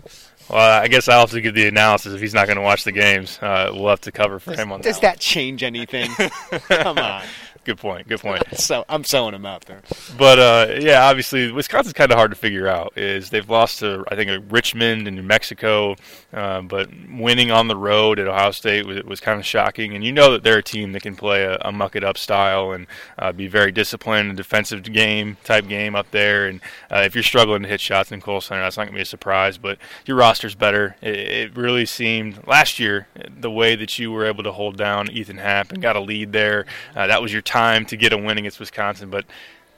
Well, 0.49 0.81
I 0.81 0.87
guess 0.87 1.07
I'll 1.07 1.21
have 1.21 1.31
to 1.31 1.41
give 1.41 1.55
the 1.55 1.67
analysis 1.67 2.13
if 2.13 2.21
he's 2.21 2.33
not 2.33 2.47
going 2.47 2.57
to 2.57 2.63
watch 2.63 2.83
the 2.83 2.91
games. 2.91 3.39
Uh, 3.41 3.71
we'll 3.73 3.89
have 3.89 4.01
to 4.01 4.11
cover 4.11 4.39
for 4.39 4.51
does, 4.51 4.59
him 4.59 4.71
on 4.71 4.81
does 4.81 4.99
that. 4.99 5.01
Does 5.01 5.01
that 5.01 5.19
change 5.19 5.63
anything? 5.63 6.09
Come 6.67 6.97
on. 6.97 7.23
Good 7.63 7.77
point. 7.77 8.07
Good 8.07 8.19
point. 8.19 8.41
so 8.57 8.83
I'm 8.89 9.03
selling 9.03 9.35
him 9.35 9.45
out 9.45 9.65
there. 9.65 9.81
But 10.17 10.39
uh, 10.39 10.79
yeah, 10.79 11.05
obviously 11.05 11.51
Wisconsin's 11.51 11.93
kind 11.93 12.11
of 12.11 12.17
hard 12.17 12.31
to 12.31 12.37
figure 12.37 12.67
out. 12.67 12.93
Is 12.97 13.29
they've 13.29 13.47
lost 13.47 13.79
to 13.79 14.03
I 14.07 14.15
think 14.15 14.45
Richmond 14.49 15.07
and 15.07 15.15
New 15.15 15.23
Mexico, 15.23 15.95
uh, 16.33 16.61
but 16.61 16.89
winning 17.11 17.51
on 17.51 17.67
the 17.67 17.75
road 17.75 18.17
at 18.17 18.27
Ohio 18.27 18.49
State 18.49 18.87
was, 18.87 19.03
was, 19.03 19.19
kind 19.19 19.39
of 19.39 19.45
shocking. 19.45 19.93
And 19.93 20.03
you 20.03 20.11
know 20.11 20.31
that 20.31 20.43
they're 20.43 20.57
a 20.57 20.63
team 20.63 20.93
that 20.93 21.03
can 21.03 21.15
play 21.15 21.43
a, 21.43 21.57
a 21.61 21.71
muck 21.71 21.95
it 21.95 22.03
up 22.03 22.17
style 22.17 22.71
and 22.71 22.87
uh, 23.19 23.31
be 23.31 23.45
very 23.45 23.71
disciplined, 23.71 24.31
a 24.31 24.33
defensive 24.33 24.81
game 24.81 25.37
type 25.43 25.67
game 25.67 25.95
up 25.95 26.09
there. 26.09 26.47
And 26.47 26.61
uh, 26.89 27.03
if 27.05 27.13
you're 27.13 27.23
struggling 27.31 27.63
to 27.63 27.69
hit 27.69 27.79
shots 27.79 28.11
in 28.11 28.19
Kohl 28.19 28.41
Center, 28.41 28.61
that's 28.61 28.75
not 28.75 28.83
going 28.83 28.93
to 28.93 28.97
be 28.97 29.01
a 29.01 29.05
surprise. 29.05 29.57
But 29.57 29.77
your 30.05 30.17
roster's 30.17 30.53
better. 30.53 30.97
It, 31.01 31.15
it 31.15 31.57
really 31.57 31.85
seemed 31.85 32.45
last 32.45 32.77
year 32.77 33.07
the 33.15 33.49
way 33.49 33.75
that 33.77 33.97
you 33.97 34.11
were 34.11 34.25
able 34.25 34.43
to 34.43 34.51
hold 34.51 34.75
down 34.75 35.09
Ethan 35.09 35.37
Happ 35.37 35.71
and 35.71 35.81
got 35.81 35.95
a 35.95 36.01
lead 36.01 36.33
there. 36.33 36.65
Uh, 36.93 37.07
that 37.07 37.21
was 37.21 37.31
your 37.31 37.41
time 37.41 37.85
to 37.85 37.95
get 37.95 38.11
a 38.11 38.17
win 38.17 38.37
against 38.37 38.59
Wisconsin, 38.59 39.09
but 39.09 39.25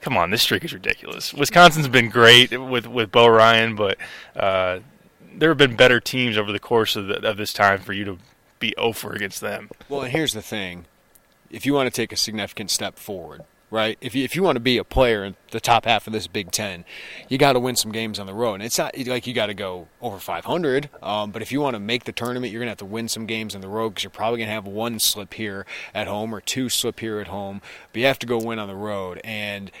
come 0.00 0.16
on, 0.16 0.30
this 0.30 0.42
streak 0.42 0.64
is 0.64 0.72
ridiculous. 0.72 1.32
Wisconsin's 1.32 1.88
been 1.88 2.10
great 2.10 2.60
with 2.60 2.86
with 2.86 3.12
Bo 3.12 3.28
Ryan, 3.28 3.76
but 3.76 3.98
uh, 4.34 4.80
there 5.32 5.50
have 5.50 5.58
been 5.58 5.76
better 5.76 6.00
teams 6.00 6.36
over 6.36 6.50
the 6.50 6.58
course 6.58 6.96
of, 6.96 7.06
the, 7.06 7.26
of 7.26 7.36
this 7.36 7.52
time 7.52 7.80
for 7.80 7.92
you 7.92 8.04
to 8.04 8.18
be 8.58 8.74
over 8.76 9.12
against 9.12 9.40
them. 9.40 9.70
Well, 9.88 10.02
and 10.02 10.12
here's 10.12 10.32
the 10.32 10.42
thing: 10.42 10.86
if 11.50 11.64
you 11.64 11.72
want 11.72 11.86
to 11.86 11.90
take 11.90 12.12
a 12.12 12.16
significant 12.16 12.70
step 12.70 12.98
forward, 12.98 13.44
right? 13.74 13.98
If 14.00 14.14
you, 14.14 14.22
if 14.22 14.36
you 14.36 14.44
want 14.44 14.54
to 14.54 14.60
be 14.60 14.78
a 14.78 14.84
player 14.84 15.24
in 15.24 15.34
the 15.50 15.58
top 15.58 15.84
half 15.84 16.06
of 16.06 16.12
this 16.12 16.28
Big 16.28 16.52
Ten, 16.52 16.84
you 17.28 17.38
got 17.38 17.54
to 17.54 17.60
win 17.60 17.74
some 17.74 17.90
games 17.90 18.20
on 18.20 18.26
the 18.26 18.32
road. 18.32 18.54
And 18.54 18.62
it's 18.62 18.78
not 18.78 18.96
like 18.96 19.26
you 19.26 19.34
got 19.34 19.46
to 19.46 19.54
go 19.54 19.88
over 20.00 20.18
500, 20.18 20.88
um, 21.02 21.32
but 21.32 21.42
if 21.42 21.50
you 21.50 21.60
want 21.60 21.74
to 21.74 21.80
make 21.80 22.04
the 22.04 22.12
tournament, 22.12 22.52
you're 22.52 22.60
going 22.60 22.68
to 22.68 22.70
have 22.70 22.78
to 22.78 22.84
win 22.84 23.08
some 23.08 23.26
games 23.26 23.52
on 23.52 23.60
the 23.60 23.68
road 23.68 23.90
because 23.90 24.04
you're 24.04 24.10
probably 24.12 24.38
going 24.38 24.48
to 24.48 24.54
have 24.54 24.66
one 24.66 25.00
slip 25.00 25.34
here 25.34 25.66
at 25.92 26.06
home 26.06 26.32
or 26.32 26.40
two 26.40 26.68
slip 26.68 27.00
here 27.00 27.18
at 27.18 27.26
home. 27.26 27.60
But 27.92 28.00
you 28.00 28.06
have 28.06 28.20
to 28.20 28.26
go 28.26 28.38
win 28.38 28.60
on 28.60 28.68
the 28.68 28.76
road. 28.76 29.20
And 29.24 29.72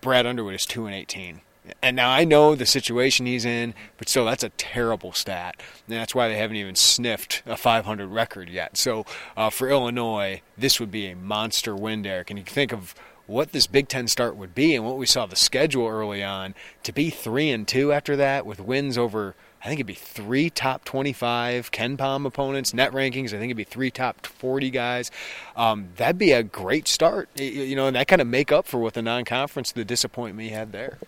Brad 0.00 0.24
Underwood 0.24 0.54
is 0.54 0.64
2 0.64 0.86
and 0.86 0.94
18. 0.94 1.42
And 1.82 1.96
now 1.96 2.10
I 2.10 2.24
know 2.24 2.54
the 2.54 2.66
situation 2.66 3.26
he's 3.26 3.44
in, 3.44 3.74
but 3.98 4.08
still, 4.08 4.24
that's 4.24 4.44
a 4.44 4.50
terrible 4.50 5.12
stat. 5.12 5.56
And 5.86 5.96
that's 5.96 6.14
why 6.14 6.28
they 6.28 6.36
haven't 6.36 6.56
even 6.56 6.76
sniffed 6.76 7.42
a 7.46 7.56
500 7.56 8.06
record 8.06 8.48
yet. 8.48 8.78
So 8.78 9.04
uh, 9.36 9.50
for 9.50 9.68
Illinois, 9.68 10.40
this 10.56 10.80
would 10.80 10.90
be 10.90 11.06
a 11.06 11.16
monster 11.16 11.74
win, 11.74 12.02
Derek. 12.02 12.30
And 12.30 12.38
you 12.38 12.44
think 12.44 12.72
of 12.72 12.94
what 13.26 13.52
this 13.52 13.66
Big 13.66 13.88
Ten 13.88 14.08
start 14.08 14.36
would 14.36 14.54
be 14.54 14.74
and 14.74 14.84
what 14.84 14.98
we 14.98 15.06
saw 15.06 15.26
the 15.26 15.36
schedule 15.36 15.86
early 15.86 16.22
on 16.22 16.54
to 16.82 16.92
be 16.92 17.10
three 17.10 17.50
and 17.50 17.66
two 17.66 17.92
after 17.92 18.16
that 18.16 18.46
with 18.46 18.60
wins 18.60 18.98
over 18.98 19.34
I 19.64 19.68
think 19.68 19.78
it'd 19.78 19.86
be 19.86 19.94
three 19.94 20.50
top 20.50 20.84
25 20.84 21.70
KenPom 21.70 22.26
opponents, 22.26 22.74
net 22.74 22.92
rankings. 22.92 23.28
I 23.28 23.38
think 23.38 23.44
it'd 23.44 23.56
be 23.56 23.64
three 23.64 23.90
top 23.90 24.26
40 24.26 24.68
guys. 24.68 25.10
Um, 25.56 25.88
that'd 25.96 26.18
be 26.18 26.32
a 26.32 26.42
great 26.42 26.86
start, 26.86 27.30
you 27.40 27.74
know, 27.74 27.86
and 27.86 27.96
that 27.96 28.06
kind 28.06 28.20
of 28.20 28.28
make 28.28 28.52
up 28.52 28.66
for 28.66 28.76
what 28.76 28.92
the 28.92 29.00
non-conference, 29.00 29.72
the 29.72 29.86
disappointment 29.86 30.50
you 30.50 30.54
had 30.54 30.72
there. 30.72 30.98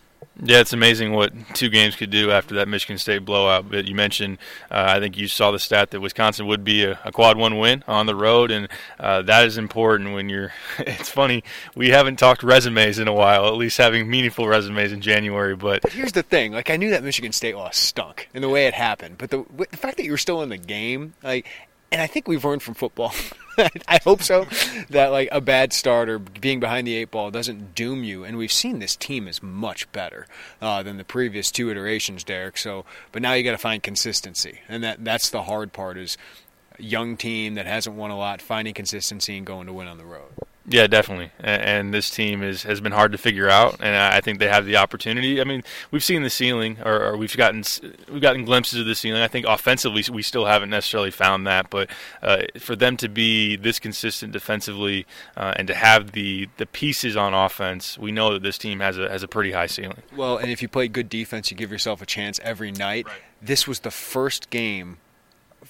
Yeah, 0.43 0.61
it's 0.61 0.75
amazing 0.75 1.13
what 1.13 1.33
two 1.55 1.71
games 1.71 1.97
could 1.97 2.11
do 2.11 2.31
after 2.31 2.57
that 2.57 2.69
Michigan 2.69 2.99
State 2.99 3.25
blowout. 3.25 3.71
But 3.71 3.87
you 3.87 3.95
mentioned, 3.95 4.37
uh, 4.71 4.85
I 4.89 5.01
think 5.01 5.17
you 5.17 5.29
saw 5.29 5.51
the 5.51 5.59
stat 5.59 5.93
that 5.93 6.01
Wisconsin 6.01 6.47
would 6.47 6.63
be 6.63 6.85
a, 6.85 6.99
a 7.05 7.13
quad 7.13 7.39
one 7.39 7.59
win 7.59 7.83
on 7.89 8.05
the 8.05 8.15
road, 8.15 8.51
and 8.51 8.69
uh, 9.01 9.23
that 9.23 9.47
is 9.47 9.57
important 9.57 10.13
when 10.13 10.29
you're. 10.29 10.53
it's 10.79 11.09
funny 11.09 11.43
we 11.75 11.89
haven't 11.89 12.19
talked 12.19 12.43
resumes 12.43 12.99
in 12.99 13.09
a 13.09 13.15
while, 13.15 13.47
at 13.47 13.55
least 13.55 13.79
having 13.79 14.11
meaningful 14.11 14.47
resumes 14.47 14.93
in 14.93 15.01
January. 15.01 15.57
But, 15.57 15.83
but 15.83 15.93
here's 15.93 16.13
the 16.13 16.23
thing: 16.23 16.53
like 16.53 16.69
I 16.69 16.77
knew 16.77 16.91
that 16.91 17.03
Michigan 17.03 17.33
State 17.33 17.57
loss 17.57 17.79
stunk 17.79 18.29
in 18.35 18.43
the 18.43 18.49
way 18.51 18.67
it 18.67 18.75
happened, 18.75 19.17
but 19.17 19.31
the 19.31 19.45
the 19.71 19.77
fact 19.77 19.97
that 19.97 20.05
you 20.05 20.11
were 20.11 20.19
still 20.19 20.43
in 20.43 20.51
the 20.51 20.59
game, 20.59 21.15
like 21.23 21.47
and 21.93 22.01
I 22.01 22.07
think 22.07 22.29
we've 22.29 22.45
learned 22.45 22.63
from 22.63 22.75
football. 22.75 23.13
I 23.89 24.01
hope 24.05 24.23
so. 24.23 24.47
That 24.91 25.09
like 25.09 25.29
a 25.33 25.41
bad 25.41 25.73
start 25.73 26.09
or 26.09 26.19
being 26.19 26.61
behind 26.61 26.87
the 26.87 26.95
eight 26.95 27.11
ball 27.11 27.31
doesn't 27.31 27.75
doom 27.75 28.05
you. 28.05 28.23
And 28.25 28.37
we've 28.37 28.53
seen 28.53 28.81
this 28.81 28.97
team 28.97 29.27
is 29.27 29.43
much 29.43 29.91
better 29.93 30.27
uh, 30.61 30.83
than 30.83 30.99
the 30.99 31.05
previous 31.05 31.51
two 31.51 31.71
iterations, 31.71 32.23
Derek. 32.23 32.59
So, 32.59 32.85
but 33.13 33.23
now 33.23 33.33
you 33.33 33.43
got 33.43 33.53
to 33.53 33.59
find 33.59 33.83
consistency, 33.83 34.61
and 34.69 34.85
that 34.85 35.05
that's 35.05 35.31
the 35.31 35.45
hard 35.45 35.73
part. 35.73 35.97
Is 35.97 36.19
young 36.79 37.17
team 37.17 37.55
that 37.55 37.67
hasn't 37.67 37.97
won 37.97 38.11
a 38.11 38.19
lot 38.19 38.43
finding 38.43 38.75
consistency 38.75 39.37
and 39.37 39.47
going 39.47 39.67
to 39.67 39.73
win 39.73 39.87
on 39.87 39.99
the 39.99 40.05
road. 40.05 40.33
Yeah, 40.69 40.89
definitely. 40.89 41.31
And 41.39 41.95
this 41.95 42.11
team 42.11 42.43
is 42.43 42.65
has 42.65 42.81
been 42.81 42.93
hard 42.93 43.13
to 43.13 43.19
figure 43.19 43.49
out, 43.49 43.77
and 43.81 43.95
I 43.95 44.21
think 44.21 44.41
they 44.41 44.49
have 44.49 44.67
the 44.67 44.77
opportunity. 44.77 45.41
I 45.41 45.45
mean, 45.45 45.63
we've 45.93 46.03
seen 46.03 46.25
the 46.25 46.31
ceiling, 46.31 46.79
or, 46.85 47.01
or 47.05 47.17
we've 47.17 47.37
gotten 47.37 47.63
we've 48.11 48.21
gotten 48.21 48.45
glimpses 48.45 48.81
of 48.81 48.87
the 48.87 48.97
ceiling. 48.97 49.23
I 49.23 49.29
think 49.29 49.47
offensively, 49.47 50.03
we 50.13 50.23
still 50.23 50.47
haven't 50.47 50.71
necessarily 50.71 51.13
found 51.13 51.47
that, 51.47 51.71
but 51.71 51.89
uh, 52.21 52.43
for 52.59 52.75
them 52.75 52.97
to 52.97 53.09
be 53.09 53.55
this 53.55 53.79
consistent 53.79 54.33
defensively 54.33 55.07
uh, 55.37 55.55
and 55.57 55.69
to 55.69 55.75
have 55.75 56.13
the 56.13 56.49
the 56.57 56.67
pieces 56.67 57.17
on 57.17 57.33
offense, 57.33 57.97
we 57.97 58.11
know 58.11 58.33
that 58.33 58.43
this 58.43 58.59
team 58.59 58.81
has 58.81 58.99
a 58.99 59.09
has 59.09 59.23
a 59.23 59.29
pretty 59.29 59.53
high 59.53 59.67
ceiling. 59.67 60.03
Well, 60.17 60.37
and 60.37 60.51
if 60.51 60.63
you 60.63 60.69
play 60.69 60.89
good 60.89 61.09
defense, 61.09 61.51
you 61.51 61.57
give 61.57 61.71
yourself 61.71 62.03
a 62.03 62.07
chance 62.07 62.41
every 62.43 62.73
night. 62.73 63.07
Right. 63.07 63.19
This 63.41 63.69
was 63.69 63.81
the 63.81 63.91
first 63.93 64.51
game 64.51 64.99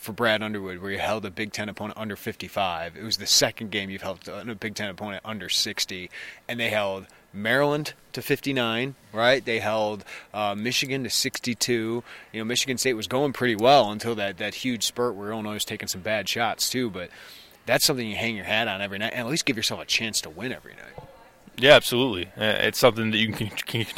for 0.07 0.13
Brad 0.13 0.43
Underwood 0.43 0.81
where 0.81 0.93
you 0.93 0.99
held 0.99 1.27
a 1.27 1.31
Big 1.31 1.53
Ten 1.53 1.69
opponent 1.69 1.99
under 1.99 2.15
55. 2.15 2.97
It 2.97 3.03
was 3.03 3.17
the 3.17 3.27
second 3.27 3.73
game 3.73 3.91
you've 3.91 4.03
held 4.03 4.27
a 4.29 4.55
Big 4.55 4.77
Ten 4.77 4.89
opponent 4.89 5.21
under 5.25 5.49
60, 5.49 6.09
and 6.49 6.61
they 6.61 6.71
held 6.71 7.07
Maryland 7.33 7.93
to 8.13 8.23
59, 8.23 8.95
right? 9.13 9.45
They 9.45 9.59
held 9.59 10.05
uh, 10.33 10.55
Michigan 10.57 11.03
to 11.03 11.11
62. 11.11 12.05
You 12.33 12.41
know, 12.41 12.45
Michigan 12.45 12.79
State 12.79 12.95
was 12.95 13.09
going 13.09 13.33
pretty 13.33 13.57
well 13.57 13.91
until 13.91 14.15
that, 14.15 14.39
that 14.39 14.55
huge 14.55 14.85
spurt 14.85 15.17
where 15.17 15.33
Illinois 15.33 15.55
was 15.55 15.65
taking 15.65 15.89
some 15.89 16.01
bad 16.01 16.29
shots 16.29 16.71
too. 16.71 16.89
But 16.89 17.11
that's 17.67 17.85
something 17.85 18.09
you 18.09 18.17
hang 18.17 18.37
your 18.37 18.45
hat 18.45 18.69
on 18.69 18.81
every 18.81 18.99
night, 18.99 19.13
and 19.13 19.27
at 19.27 19.27
least 19.27 19.45
give 19.45 19.57
yourself 19.57 19.81
a 19.81 19.87
chance 19.87 20.21
to 20.23 20.31
win 20.31 20.53
every 20.53 20.75
night. 20.75 21.06
Yeah, 21.59 21.73
absolutely. 21.73 22.27
Uh, 22.37 22.61
it's 22.61 22.79
something 22.79 23.13
that 23.13 23.17
you 23.17 23.33
can, 23.33 23.49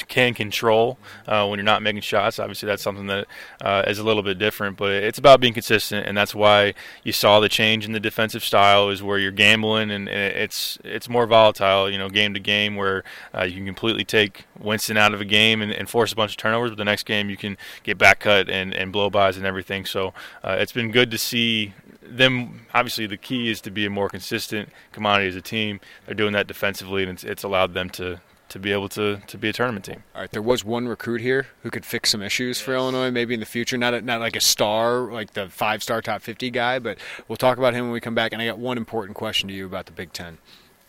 can, 0.09 0.35
control 0.35 0.97
uh, 1.27 1.45
when 1.47 1.59
you're 1.59 1.65
not 1.65 1.83
making 1.83 2.03
shots. 2.03 2.39
Obviously, 2.39 2.69
that's 2.69 2.83
something 2.83 3.09
that 3.09 3.27
uh, 3.61 3.83
is 3.89 3.99
a 3.99 4.05
little 4.05 4.23
bit 4.23 4.39
different, 4.39 4.77
but 4.77 4.93
it's 4.93 5.19
about 5.19 5.41
being 5.41 5.55
consistent, 5.55 6.07
and 6.07 6.17
that's 6.17 6.37
why 6.37 6.75
you 7.03 7.11
saw 7.13 7.41
the 7.41 7.49
change 7.49 7.85
in 7.85 7.91
the 7.91 7.99
defensive 7.99 8.45
style 8.45 8.91
is 8.91 9.03
where 9.03 9.19
you're 9.19 9.33
gambling, 9.33 9.91
and, 9.91 10.09
it's 10.09 10.79
it's 10.85 11.09
more 11.09 11.27
volatile, 11.27 11.91
you 11.91 11.99
know, 11.99 12.09
game 12.09 12.33
to 12.35 12.41
game, 12.41 12.77
where 12.77 13.03
uh, 13.37 13.43
you 13.43 13.57
can 13.57 13.67
completely 13.67 14.05
take 14.05 14.45
Winston 14.59 14.97
out 14.97 15.13
of 15.13 15.21
a 15.21 15.25
game 15.25 15.61
and, 15.61 15.73
and, 15.73 15.89
force 15.89 16.13
a 16.13 16.17
bunch 16.17 16.33
of 16.33 16.37
turnovers, 16.37 16.71
but 16.71 16.79
the 16.79 16.85
next 16.85 17.05
game 17.05 17.29
you 17.29 17.37
can 17.37 17.57
get 17.83 17.99
back 17.99 18.21
cut 18.21 18.49
and, 18.49 18.75
and 18.75 18.93
blow 18.93 19.11
bys 19.11 19.37
and 19.37 19.47
everything. 19.47 19.85
So 19.85 20.13
uh, 20.45 20.57
it's 20.59 20.73
been 20.73 20.91
good 20.91 21.11
to 21.11 21.19
see 21.19 21.73
them 22.17 22.67
obviously 22.75 23.07
the 23.07 23.17
key 23.17 23.51
is 23.51 23.61
to 23.63 23.71
be 23.71 23.87
a 23.87 23.91
more 23.91 24.09
consistent 24.09 24.71
commodity 24.93 25.29
as 25.29 25.37
a 25.37 25.43
team. 25.43 25.81
They're 26.07 26.15
doing 26.15 26.33
that 26.33 26.47
defensively, 26.47 27.03
and 27.03 27.13
it's, 27.13 27.25
it's 27.25 27.43
allowed 27.43 27.75
them 27.75 27.91
to 27.91 28.21
to 28.49 28.59
be 28.59 28.73
able 28.73 28.89
to, 28.89 29.19
to 29.27 29.37
be 29.37 29.51
a 29.51 29.53
tournament 29.53 29.85
team. 29.85 30.03
All 30.15 30.23
right, 30.23 30.31
there 30.31 30.41
was 30.41 30.65
one 30.65 30.89
recruit 30.89 31.21
here 31.21 31.49
who 31.63 31.71
could 31.71 31.85
fix 31.85 32.11
some 32.11 32.23
issues 32.23 32.59
for 32.59 32.75
Illinois, 32.75 33.11
maybe 33.11 33.35
in 33.35 33.41
the 33.41 33.47
future. 33.47 33.77
Not 33.77 33.93
a, 33.93 34.01
not 34.01 34.21
like 34.21 34.37
a 34.37 34.41
star, 34.41 35.13
like 35.13 35.35
the 35.35 35.49
five 35.49 35.83
star 35.83 36.01
top 36.01 36.23
fifty 36.23 36.51
guy, 36.51 36.79
but 36.79 36.99
we'll 37.29 37.37
talk 37.37 37.59
about 37.59 37.75
him 37.75 37.85
when 37.85 37.93
we 37.93 38.01
come 38.01 38.15
back. 38.15 38.33
And 38.33 38.41
I 38.41 38.47
got 38.47 38.59
one 38.59 38.79
important 38.79 39.17
question 39.17 39.49
to 39.49 39.55
you 39.55 39.67
about 39.67 39.87
the 39.87 39.93
Big 39.93 40.13
Ten. 40.13 40.39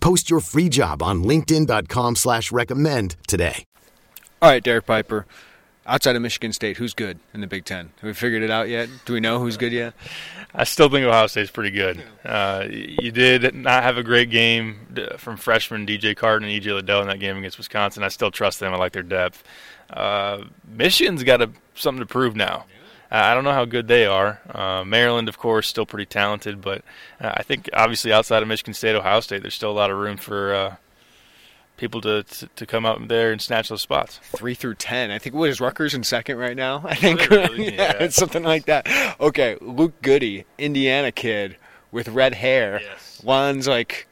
Post 0.00 0.30
your 0.30 0.40
free 0.40 0.68
job 0.68 1.02
on 1.02 1.22
LinkedIn.com 1.22 2.16
slash 2.16 2.52
recommend 2.52 3.16
today. 3.26 3.64
All 4.40 4.50
right, 4.50 4.62
Derek 4.62 4.86
Piper. 4.86 5.26
Outside 5.84 6.14
of 6.16 6.22
Michigan 6.22 6.52
State, 6.52 6.76
who's 6.76 6.92
good 6.92 7.18
in 7.32 7.40
the 7.40 7.46
Big 7.46 7.64
Ten? 7.64 7.90
Have 7.96 8.04
we 8.04 8.12
figured 8.12 8.42
it 8.42 8.50
out 8.50 8.68
yet? 8.68 8.90
Do 9.06 9.14
we 9.14 9.20
know 9.20 9.38
who's 9.38 9.56
good 9.56 9.72
yet? 9.72 9.94
I 10.54 10.64
still 10.64 10.90
think 10.90 11.06
Ohio 11.06 11.26
State's 11.28 11.50
pretty 11.50 11.70
good. 11.70 12.02
Uh, 12.26 12.66
you 12.68 13.10
did 13.10 13.54
not 13.54 13.82
have 13.82 13.96
a 13.96 14.02
great 14.02 14.28
game 14.28 14.86
from 15.16 15.38
freshman 15.38 15.86
DJ 15.86 16.14
Carton 16.14 16.46
and 16.46 16.62
EJ 16.62 16.74
Liddell 16.74 17.00
in 17.00 17.08
that 17.08 17.20
game 17.20 17.38
against 17.38 17.56
Wisconsin. 17.56 18.02
I 18.02 18.08
still 18.08 18.30
trust 18.30 18.60
them. 18.60 18.74
I 18.74 18.76
like 18.76 18.92
their 18.92 19.02
depth. 19.02 19.42
Uh, 19.88 20.44
Michigan's 20.70 21.24
got 21.24 21.40
a, 21.40 21.50
something 21.74 22.00
to 22.00 22.06
prove 22.06 22.36
now. 22.36 22.66
I 23.10 23.34
don't 23.34 23.44
know 23.44 23.52
how 23.52 23.64
good 23.64 23.88
they 23.88 24.06
are. 24.06 24.40
Uh, 24.50 24.84
Maryland, 24.84 25.28
of 25.28 25.38
course, 25.38 25.68
still 25.68 25.86
pretty 25.86 26.06
talented, 26.06 26.60
but 26.60 26.82
uh, 27.20 27.32
I 27.34 27.42
think 27.42 27.68
obviously 27.72 28.12
outside 28.12 28.42
of 28.42 28.48
Michigan 28.48 28.74
State, 28.74 28.94
Ohio 28.94 29.20
State, 29.20 29.42
there's 29.42 29.54
still 29.54 29.70
a 29.70 29.72
lot 29.72 29.90
of 29.90 29.96
room 29.96 30.18
for 30.18 30.54
uh, 30.54 30.76
people 31.76 32.00
to, 32.02 32.22
to, 32.24 32.48
to 32.48 32.66
come 32.66 32.84
out 32.84 33.08
there 33.08 33.32
and 33.32 33.40
snatch 33.40 33.70
those 33.70 33.80
spots. 33.82 34.20
Three 34.36 34.54
through 34.54 34.74
ten. 34.74 35.10
I 35.10 35.18
think 35.18 35.34
what 35.34 35.48
is 35.48 35.60
Rutgers 35.60 35.94
in 35.94 36.04
second 36.04 36.36
right 36.36 36.56
now? 36.56 36.82
I 36.84 36.94
think 36.94 37.30
really? 37.30 37.74
yeah, 37.76 38.08
something 38.08 38.42
like 38.42 38.66
that. 38.66 38.86
Okay, 39.20 39.56
Luke 39.60 40.00
Goody, 40.02 40.44
Indiana 40.58 41.12
kid 41.12 41.56
with 41.90 42.08
red 42.08 42.34
hair. 42.34 42.80
Yes. 42.82 43.20
Juan's 43.22 43.66
like 43.66 44.07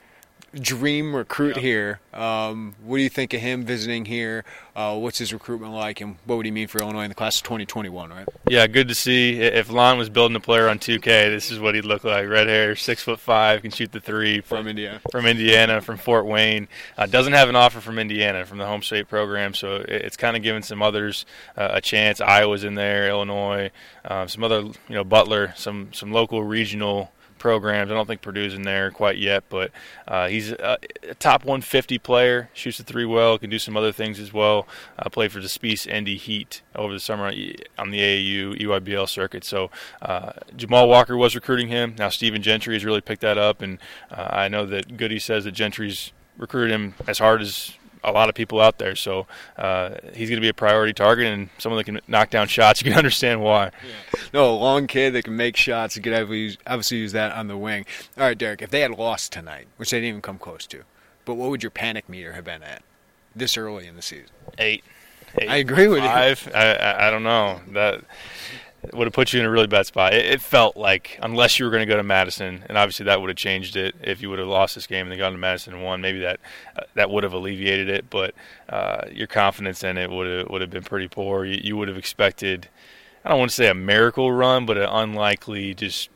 dream 0.55 1.15
recruit 1.15 1.57
here. 1.57 2.00
Um, 2.12 2.75
what 2.85 2.97
do 2.97 3.03
you 3.03 3.09
think 3.09 3.35
of 3.35 3.41
him 3.41 3.65
visiting 3.65 4.05
here? 4.05 4.45
Uh, 4.75 4.97
what's 4.97 5.19
his 5.19 5.33
recruitment 5.33 5.73
like, 5.73 6.00
and 6.00 6.17
what 6.25 6.37
would 6.37 6.47
he 6.47 6.53
mean 6.53 6.69
for 6.69 6.81
Illinois 6.81 7.03
in 7.03 7.09
the 7.09 7.15
class 7.15 7.38
of 7.38 7.45
2021? 7.45 8.11
Right? 8.11 8.29
Yeah, 8.49 8.67
good 8.67 8.88
to 8.88 8.95
see. 8.95 9.41
If 9.41 9.71
Lon 9.71 9.99
was 9.99 10.09
building 10.09 10.37
a 10.37 10.41
player 10.41 10.69
on 10.69 10.79
2K, 10.79 11.03
this 11.03 11.50
is 11.50 11.59
what 11.59 11.75
he'd 11.75 11.85
look 11.85 12.05
like. 12.05 12.29
Red 12.29 12.47
hair, 12.47 12.76
six 12.76 13.03
foot 13.03 13.21
five, 13.21 13.62
can 13.62 13.71
shoot 13.71 13.93
the 13.93 14.00
three 14.00 14.41
From 14.41 14.69
Indiana. 14.69 15.00
From 15.11 15.26
Indiana, 15.26 15.81
from 15.81 15.97
Fort 15.97 16.26
Wayne. 16.26 16.69
Uh, 16.97 17.07
doesn't 17.07 17.33
have 17.33 17.49
an 17.49 17.57
offer 17.57 17.81
from 17.81 17.99
Indiana, 17.99 18.45
from 18.45 18.59
the 18.59 18.67
home 18.67 18.83
state 18.83 19.09
program, 19.09 19.55
so 19.55 19.85
it's 19.88 20.17
kind 20.17 20.37
of 20.37 20.43
giving 20.43 20.62
some 20.62 20.83
others 20.83 21.26
uh, 21.57 21.69
a 21.73 21.81
chance. 21.81 22.21
Iowa's 22.21 22.65
in 22.65 22.75
there, 22.75 23.09
Illinois, 23.09 23.71
um, 24.05 24.29
some 24.29 24.45
other, 24.45 24.61
you 24.61 24.75
know, 24.88 25.05
Butler, 25.05 25.53
some 25.57 25.93
some 25.93 26.12
local 26.12 26.43
regional 26.45 27.12
programs. 27.38 27.90
I 27.90 27.95
don't 27.95 28.07
think 28.07 28.23
Purdue's 28.23 28.55
in 28.55 28.62
there 28.62 28.90
quite 28.90 29.19
yet, 29.19 29.45
but 29.49 29.71
uh, 30.09 30.28
he's 30.28 30.50
a, 30.50 30.78
a 31.09 31.14
top 31.14 31.45
150 31.45 31.99
player. 31.99 32.50
Shoots 32.52 32.78
the 32.78 32.85
three 32.85 33.05
well. 33.05 33.38
Can 33.38 33.50
do 33.50 33.59
some 33.59 33.76
other 33.76 33.93
things 33.93 34.19
as 34.19 34.33
well. 34.33 34.66
Uh, 34.99 35.09
played 35.09 35.33
for 35.33 35.40
the 35.40 35.49
Spiece 35.49 35.87
Indy 35.87 36.16
Heat 36.16 36.62
over 36.75 36.93
the 36.93 37.00
summer 37.00 37.26
on 37.26 37.90
the 37.90 38.00
AAU 38.00 38.61
EYBL 38.61 39.09
circuit. 39.09 39.45
So 39.45 39.71
uh, 40.02 40.33
Jamal 40.57 40.88
Walker 40.88 41.16
was 41.16 41.35
recruiting 41.35 41.69
him. 41.69 41.95
Now 41.99 42.09
Stephen 42.09 42.43
Gentry 42.43 42.75
has 42.75 42.85
really 42.85 43.00
picked 43.00 43.23
that 43.23 43.38
up, 43.38 43.62
and 43.62 43.78
uh, 44.11 44.28
I 44.31 44.49
know 44.49 44.66
that 44.66 44.97
Goody 44.97 45.19
says 45.19 45.45
that 45.45 45.52
Gentry's 45.52 46.12
recruited 46.38 46.73
him 46.73 46.95
as 47.07 47.19
hard 47.19 47.40
as 47.40 47.73
a 48.07 48.13
lot 48.13 48.29
of 48.29 48.35
people 48.35 48.61
out 48.61 48.79
there. 48.79 48.95
So 48.95 49.27
uh, 49.59 49.97
he's 50.15 50.31
going 50.31 50.37
to 50.39 50.41
be 50.41 50.49
a 50.49 50.55
priority 50.55 50.95
target, 50.95 51.27
and 51.27 51.51
someone 51.59 51.79
that 51.79 51.85
can 51.85 52.01
knock 52.09 52.31
down 52.31 52.47
shots. 52.49 52.77
You 52.87 52.93
can 52.93 52.99
understand 52.99 53.43
why. 53.43 53.73
No, 54.33 54.49
a 54.49 54.55
long 54.55 54.87
kid 54.87 55.13
that 55.15 55.25
can 55.25 55.35
make 55.35 55.57
shots. 55.57 55.97
You 55.97 56.03
could 56.03 56.13
obviously 56.13 56.99
use, 56.99 57.13
that 57.13 57.33
on 57.33 57.49
the 57.49 57.57
wing. 57.57 57.85
All 58.17 58.25
right, 58.25 58.39
Derek, 58.39 58.63
if 58.63 58.71
they 58.71 58.81
had 58.81 58.93
lost 58.93 59.33
tonight, 59.33 59.67
which 59.77 59.91
they 59.91 59.97
didn't 59.97 60.09
even 60.09 60.23
come 60.23 60.39
close 60.39 60.67
to, 60.69 60.85
but 61.25 61.35
what 61.35 61.51
would 61.51 61.65
your 61.65 61.71
panic 61.71 62.09
meter 62.09 62.35
have 62.35 62.45
been 62.45 62.63
at 62.63 62.85
this 63.35 63.57
early 63.57 63.89
in 63.89 63.97
the 63.97 64.03
season? 64.03 64.29
Eight. 64.59 64.85
Eight, 65.39 65.51
I 65.51 65.57
agree 65.57 65.89
with 65.89 66.03
you. 66.03 66.09
five. 66.09 66.49
I, 66.55 66.75
I 66.75 67.09
I 67.09 67.11
don't 67.11 67.25
know 67.25 67.61
that 67.73 68.05
would 68.93 69.07
have 69.07 69.12
put 69.12 69.33
you 69.33 69.40
in 69.40 69.47
a 69.47 69.50
really 69.50 69.66
bad 69.66 69.87
spot. 69.87 70.14
It, 70.14 70.26
it 70.26 70.40
felt 70.40 70.76
like 70.76 71.19
unless 71.23 71.59
you 71.59 71.64
were 71.64 71.71
going 71.71 71.87
to 71.87 71.87
go 71.87 71.97
to 71.97 72.02
Madison, 72.02 72.64
and 72.69 72.76
obviously 72.76 73.05
that 73.05 73.21
would 73.21 73.31
have 73.31 73.37
changed 73.37 73.76
it. 73.76 73.95
If 74.02 74.23
you 74.23 74.31
would 74.31 74.38
have 74.38 74.49
lost 74.49 74.75
this 74.75 74.87
game 74.87 75.07
and 75.07 75.12
then 75.12 75.19
gone 75.19 75.33
to 75.33 75.38
Madison 75.38 75.75
and 75.75 75.85
won, 75.85 76.00
maybe 76.00 76.21
that 76.21 76.40
uh, 76.76 76.83
that 76.95 77.11
would 77.11 77.25
have 77.25 77.33
alleviated 77.33 77.88
it. 77.88 78.11
But 78.11 78.35
uh, 78.69 79.02
your 79.11 79.26
confidence 79.26 79.83
in 79.83 79.99
it 79.99 80.11
would 80.11 80.26
have 80.26 80.50
would 80.50 80.61
have 80.61 80.71
been 80.71 80.85
pretty 80.85 81.09
poor. 81.09 81.45
You, 81.45 81.61
you 81.62 81.76
would 81.76 81.88
have 81.88 81.99
expected. 81.99 82.69
I 83.25 83.31
don't 83.31 83.38
want 83.38 83.50
to 83.50 83.57
say 83.57 83.69
a 83.69 83.75
miracle 83.75 84.31
run, 84.31 84.66
but 84.66 84.76
an 84.76 84.88
unlikely 84.88 85.75
just 85.75 86.11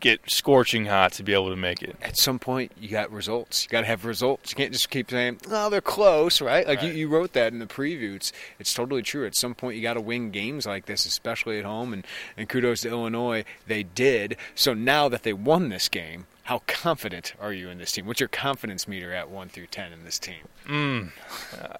get 0.00 0.20
scorching 0.30 0.86
hot 0.86 1.12
to 1.12 1.22
be 1.22 1.32
able 1.32 1.50
to 1.50 1.56
make 1.56 1.82
it. 1.82 1.96
At 2.02 2.16
some 2.18 2.38
point, 2.38 2.72
you 2.78 2.88
got 2.88 3.10
results. 3.10 3.64
You 3.64 3.70
got 3.70 3.80
to 3.80 3.86
have 3.86 4.04
results. 4.04 4.50
You 4.50 4.56
can't 4.56 4.72
just 4.72 4.90
keep 4.90 5.10
saying, 5.10 5.40
"Oh, 5.50 5.70
they're 5.70 5.80
close," 5.80 6.40
right? 6.40 6.66
Like 6.66 6.82
You, 6.82 6.90
you 6.92 7.08
wrote 7.08 7.32
that 7.32 7.52
in 7.52 7.58
the 7.58 7.66
preview. 7.66 8.16
It's, 8.16 8.32
it's 8.58 8.72
totally 8.72 9.02
true. 9.02 9.26
At 9.26 9.36
some 9.36 9.54
point, 9.54 9.76
you 9.76 9.82
got 9.82 9.94
to 9.94 10.00
win 10.00 10.30
games 10.30 10.66
like 10.66 10.86
this, 10.86 11.06
especially 11.06 11.58
at 11.58 11.64
home. 11.64 11.92
And, 11.92 12.06
and 12.36 12.48
kudos 12.48 12.82
to 12.82 12.88
Illinois, 12.88 13.44
they 13.66 13.82
did. 13.82 14.36
So 14.54 14.74
now 14.74 15.08
that 15.08 15.22
they 15.22 15.32
won 15.32 15.68
this 15.68 15.88
game, 15.88 16.26
how 16.46 16.62
confident 16.68 17.34
are 17.40 17.52
you 17.52 17.68
in 17.70 17.78
this 17.78 17.90
team? 17.90 18.06
What's 18.06 18.20
your 18.20 18.28
confidence 18.28 18.86
meter 18.86 19.12
at 19.12 19.28
one 19.28 19.48
through 19.48 19.66
ten 19.66 19.92
in 19.92 20.04
this 20.04 20.16
team? 20.20 20.46
Mm. 20.68 21.10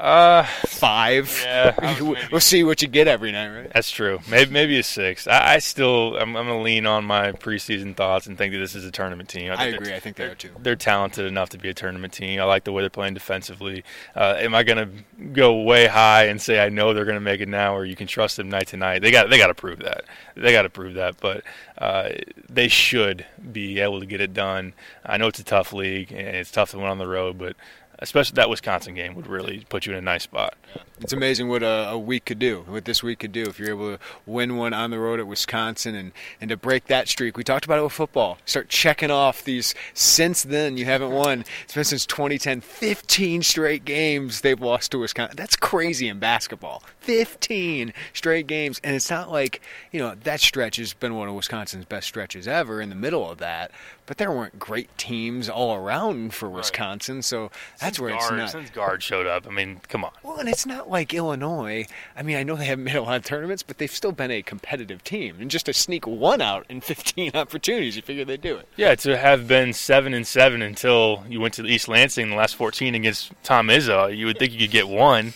Uh, 0.01 0.43
Five. 0.43 1.41
Yeah, 1.45 1.73
I 1.79 2.27
we'll 2.33 2.41
see 2.41 2.65
what 2.65 2.83
you 2.83 2.89
get 2.89 3.07
every 3.07 3.31
night, 3.31 3.57
right? 3.57 3.73
That's 3.73 3.93
true. 3.93 4.19
Maybe 4.29 4.51
maybe 4.51 4.77
a 4.81 4.83
six. 4.83 5.29
I, 5.29 5.55
I 5.55 5.59
still 5.61 6.17
I'm, 6.17 6.37
I'm 6.37 6.49
gonna 6.49 6.63
lean 6.63 6.85
on 6.85 7.05
my 7.05 7.31
preseason 7.31 7.95
thoughts 7.95 8.27
and 8.27 8.37
think 8.37 8.55
that 8.55 8.59
this 8.59 8.75
is 8.75 8.85
a 8.85 8.91
tournament 8.91 9.29
team. 9.29 9.53
I 9.53 9.57
think 9.57 9.81
agree. 9.81 9.95
I 9.95 10.01
think 10.01 10.17
they 10.17 10.25
are 10.25 10.35
too. 10.35 10.51
They're 10.59 10.75
talented 10.75 11.27
enough 11.27 11.51
to 11.51 11.59
be 11.59 11.69
a 11.69 11.75
tournament 11.75 12.13
team. 12.13 12.41
I 12.41 12.45
like 12.45 12.65
the 12.65 12.73
way 12.73 12.83
they're 12.83 12.91
playing 12.91 13.15
defensively. 13.15 13.85
Uh, 14.17 14.35
am 14.39 14.53
I 14.53 14.65
gonna 14.65 14.89
go 15.33 15.63
way 15.63 15.87
high 15.87 16.25
and 16.25 16.43
say 16.43 16.59
I 16.59 16.71
know 16.71 16.93
they're 16.93 17.05
gonna 17.05 17.21
make 17.21 17.41
it 17.41 17.49
now, 17.49 17.77
or 17.77 17.85
you 17.85 17.95
can 17.95 18.09
trust 18.09 18.37
them 18.37 18.49
night 18.49 18.67
to 18.69 18.77
night? 18.77 19.01
They 19.01 19.13
got 19.13 19.31
they 19.31 19.39
got 19.39 19.47
to 19.47 19.55
prove 19.55 19.79
that. 19.79 20.07
They 20.35 20.51
got 20.51 20.63
to 20.63 20.71
prove 20.71 20.95
that. 20.95 21.21
But 21.21 21.45
uh, 21.79 22.11
they 22.49 22.69
should 22.69 23.27
be 23.53 23.81
able 23.81 24.01
to 24.01 24.07
get 24.07 24.21
it 24.21 24.33
done. 24.33 24.73
I 25.05 25.17
know 25.17 25.27
it's 25.29 25.39
a 25.39 25.45
tough 25.45 25.73
league 25.73 26.11
and 26.11 26.37
it's 26.37 26.51
tough 26.51 26.71
to 26.71 26.79
win 26.79 26.87
on 26.87 26.99
the 26.99 27.07
road, 27.07 27.39
but 27.39 27.57
especially 27.99 28.35
that 28.37 28.51
Wisconsin 28.51 28.95
game 28.95 29.15
would 29.15 29.27
really 29.27 29.65
put 29.69 29.87
you 29.87 29.93
in 29.93 29.99
a 29.99 30.03
nice 30.03 30.25
spot. 30.25 30.55
It's 31.01 31.13
amazing 31.13 31.49
what 31.49 31.63
a, 31.63 31.91
a 31.91 31.99
week 31.99 32.25
could 32.25 32.39
do, 32.39 32.65
what 32.67 32.87
this 32.87 33.03
week 33.03 33.19
could 33.19 33.33
do 33.33 33.43
if 33.43 33.59
you're 33.59 33.69
able 33.69 33.97
to 33.97 34.03
win 34.25 34.57
one 34.57 34.73
on 34.73 34.91
the 34.91 34.99
road 34.99 35.21
at 35.21 35.27
Wisconsin 35.27 35.95
and, 35.95 36.13
and 36.41 36.49
to 36.49 36.57
break 36.57 36.87
that 36.87 37.09
streak. 37.09 37.37
We 37.37 37.45
talked 37.45 37.67
about 37.67 37.79
it 37.79 37.83
with 37.83 37.93
football. 37.93 38.39
Start 38.47 38.69
checking 38.71 39.11
off 39.11 39.45
these. 39.45 39.75
Since 39.93 40.45
then, 40.45 40.79
you 40.79 40.87
haven't 40.87 41.11
won. 41.11 41.45
It's 41.65 41.75
been 41.75 41.85
since 41.85 42.07
2010. 42.07 42.63
15 42.63 43.43
straight 43.43 43.85
games 43.85 44.41
they've 44.41 44.61
lost 44.61 44.93
to 44.93 44.99
Wisconsin. 44.99 45.37
That's 45.37 45.57
crazy 45.57 46.09
in 46.09 46.19
basketball. 46.19 46.83
15 47.01 47.93
straight 48.15 48.47
games. 48.47 48.81
And 48.83 48.97
it's 48.97 49.11
not 49.11 49.31
like, 49.31 49.61
you 49.93 50.01
know, 50.01 50.15
that 50.25 50.41
stretch 50.41 50.77
has 50.77 50.95
been 50.95 51.15
one 51.15 51.29
of 51.29 51.35
Wisconsin's 51.35 51.85
best 51.85 52.07
stretches 52.07 52.49
ever 52.49 52.81
in 52.81 52.89
the 52.89 52.95
middle 52.95 53.31
of 53.31 53.39
that. 53.39 53.71
But 54.07 54.19
there 54.19 54.31
weren't 54.31 54.59
great 54.59 54.97
teams 54.97 55.49
all 55.49 55.75
around 55.75 56.33
for 56.33 56.49
Wisconsin. 56.49 57.23
So 57.23 57.51
that's 57.81 57.99
where 57.99 58.15
it's 58.15 58.31
not. 58.31 58.51
Since 58.51 58.71
Gard 58.71 59.03
showed 59.03 59.27
up, 59.27 59.47
I 59.49 59.51
mean, 59.51 59.81
come 59.89 60.05
on. 60.05 60.13
Well, 60.23 60.39
and 60.39 60.49
it's 60.49 60.65
not 60.65 60.89
like 60.89 61.13
Illinois. 61.13 61.87
I 62.17 62.23
mean, 62.23 62.37
I 62.37 62.45
know 62.45 62.55
they 62.55 62.67
haven't 62.67 62.85
made 62.85 62.95
a 62.95 63.03
lot 63.03 63.17
of 63.17 63.25
tournaments, 63.25 63.65
but 63.65 63.79
they've 63.79 63.91
still 63.91 64.13
been 64.13 64.31
a 64.31 64.43
competitive 64.43 65.03
team. 65.03 65.37
And 65.41 65.51
just 65.51 65.67
to 65.67 65.73
sneak 65.73 66.07
one 66.07 66.41
out 66.41 66.67
in 66.69 66.81
15 66.83 67.33
opportunities, 67.35 67.97
you 67.97 68.03
figure 68.03 68.25
they'd 68.25 68.41
do 68.41 68.57
it. 68.57 68.69
Yeah, 68.77 68.95
to 68.95 69.17
have 69.17 69.49
been 69.49 69.73
seven 69.73 70.15
and 70.15 70.27
seven 70.27 70.63
until 70.63 71.25
you 71.29 71.41
went 71.41 71.55
to 71.55 71.67
East 71.67 71.89
Lansing 71.89 72.25
in 72.25 72.31
the 72.31 72.37
last 72.37 72.55
14 72.55 72.95
against 72.95 73.33
Tom 73.43 73.69
Izzo, 73.69 74.17
you 74.17 74.27
would 74.27 74.39
think 74.39 74.53
you 74.53 74.61
could 74.61 74.71
get 74.71 74.89
one. 74.89 75.35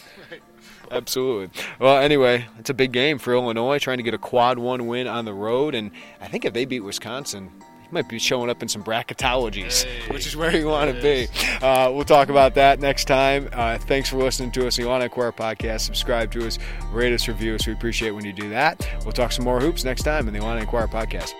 Absolutely. 0.93 1.63
Well, 1.79 1.99
anyway, 1.99 2.47
it's 2.59 2.71
a 2.71 2.75
big 2.75 2.93
game 2.93 3.19
for 3.19 3.33
Illinois, 3.33 3.79
trying 3.79 3.99
to 3.99 4.03
get 4.03 4.15
a 4.15 4.19
quad 4.19 4.59
one 4.59 4.87
win 4.87 5.07
on 5.07 5.25
the 5.25 5.33
road. 5.35 5.75
And 5.75 5.93
I 6.21 6.27
think 6.27 6.45
if 6.45 6.53
they 6.53 6.65
beat 6.65 6.81
Wisconsin, 6.81 7.51
might 7.93 8.09
be 8.09 8.19
showing 8.19 8.51
up 8.51 8.63
in 8.63 8.69
some 8.69 8.83
bracketologies, 8.83 9.87
which 10.11 10.27
is 10.27 10.37
where 10.37 10.55
you 10.55 10.67
want 10.67 10.95
to 10.95 11.01
be. 11.03 11.29
Uh, 11.61 11.91
we'll 11.93 12.05
talk 12.05 12.29
about 12.29 12.55
that 12.55 12.81
next 12.81 13.05
time. 13.07 13.49
Uh, 13.53 13.79
thanks 13.79 14.09
for 14.09 14.17
listening 14.17 14.51
to 14.53 14.67
us, 14.67 14.77
the 14.77 14.83
Illini 14.83 15.05
Inquirer 15.05 15.33
podcast. 15.33 15.81
Subscribe 15.81 16.31
to 16.33 16.47
us, 16.47 16.59
rate 16.93 17.13
us, 17.13 17.29
review 17.29 17.55
us. 17.55 17.67
We 17.67 17.73
appreciate 17.73 18.13
when 18.13 18.25
you 18.25 18.33
do 18.33 18.49
that. 18.51 18.87
We'll 19.05 19.13
talk 19.13 19.33
some 19.33 19.45
more 19.45 19.61
hoops 19.61 19.85
next 19.85 20.03
time 20.03 20.29
in 20.29 20.35
the 20.35 20.41
Illini 20.41 20.63
Inquirer 20.63 20.89
podcast. 20.89 21.35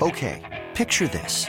Okay, 0.00 0.64
picture 0.74 1.08
this. 1.08 1.48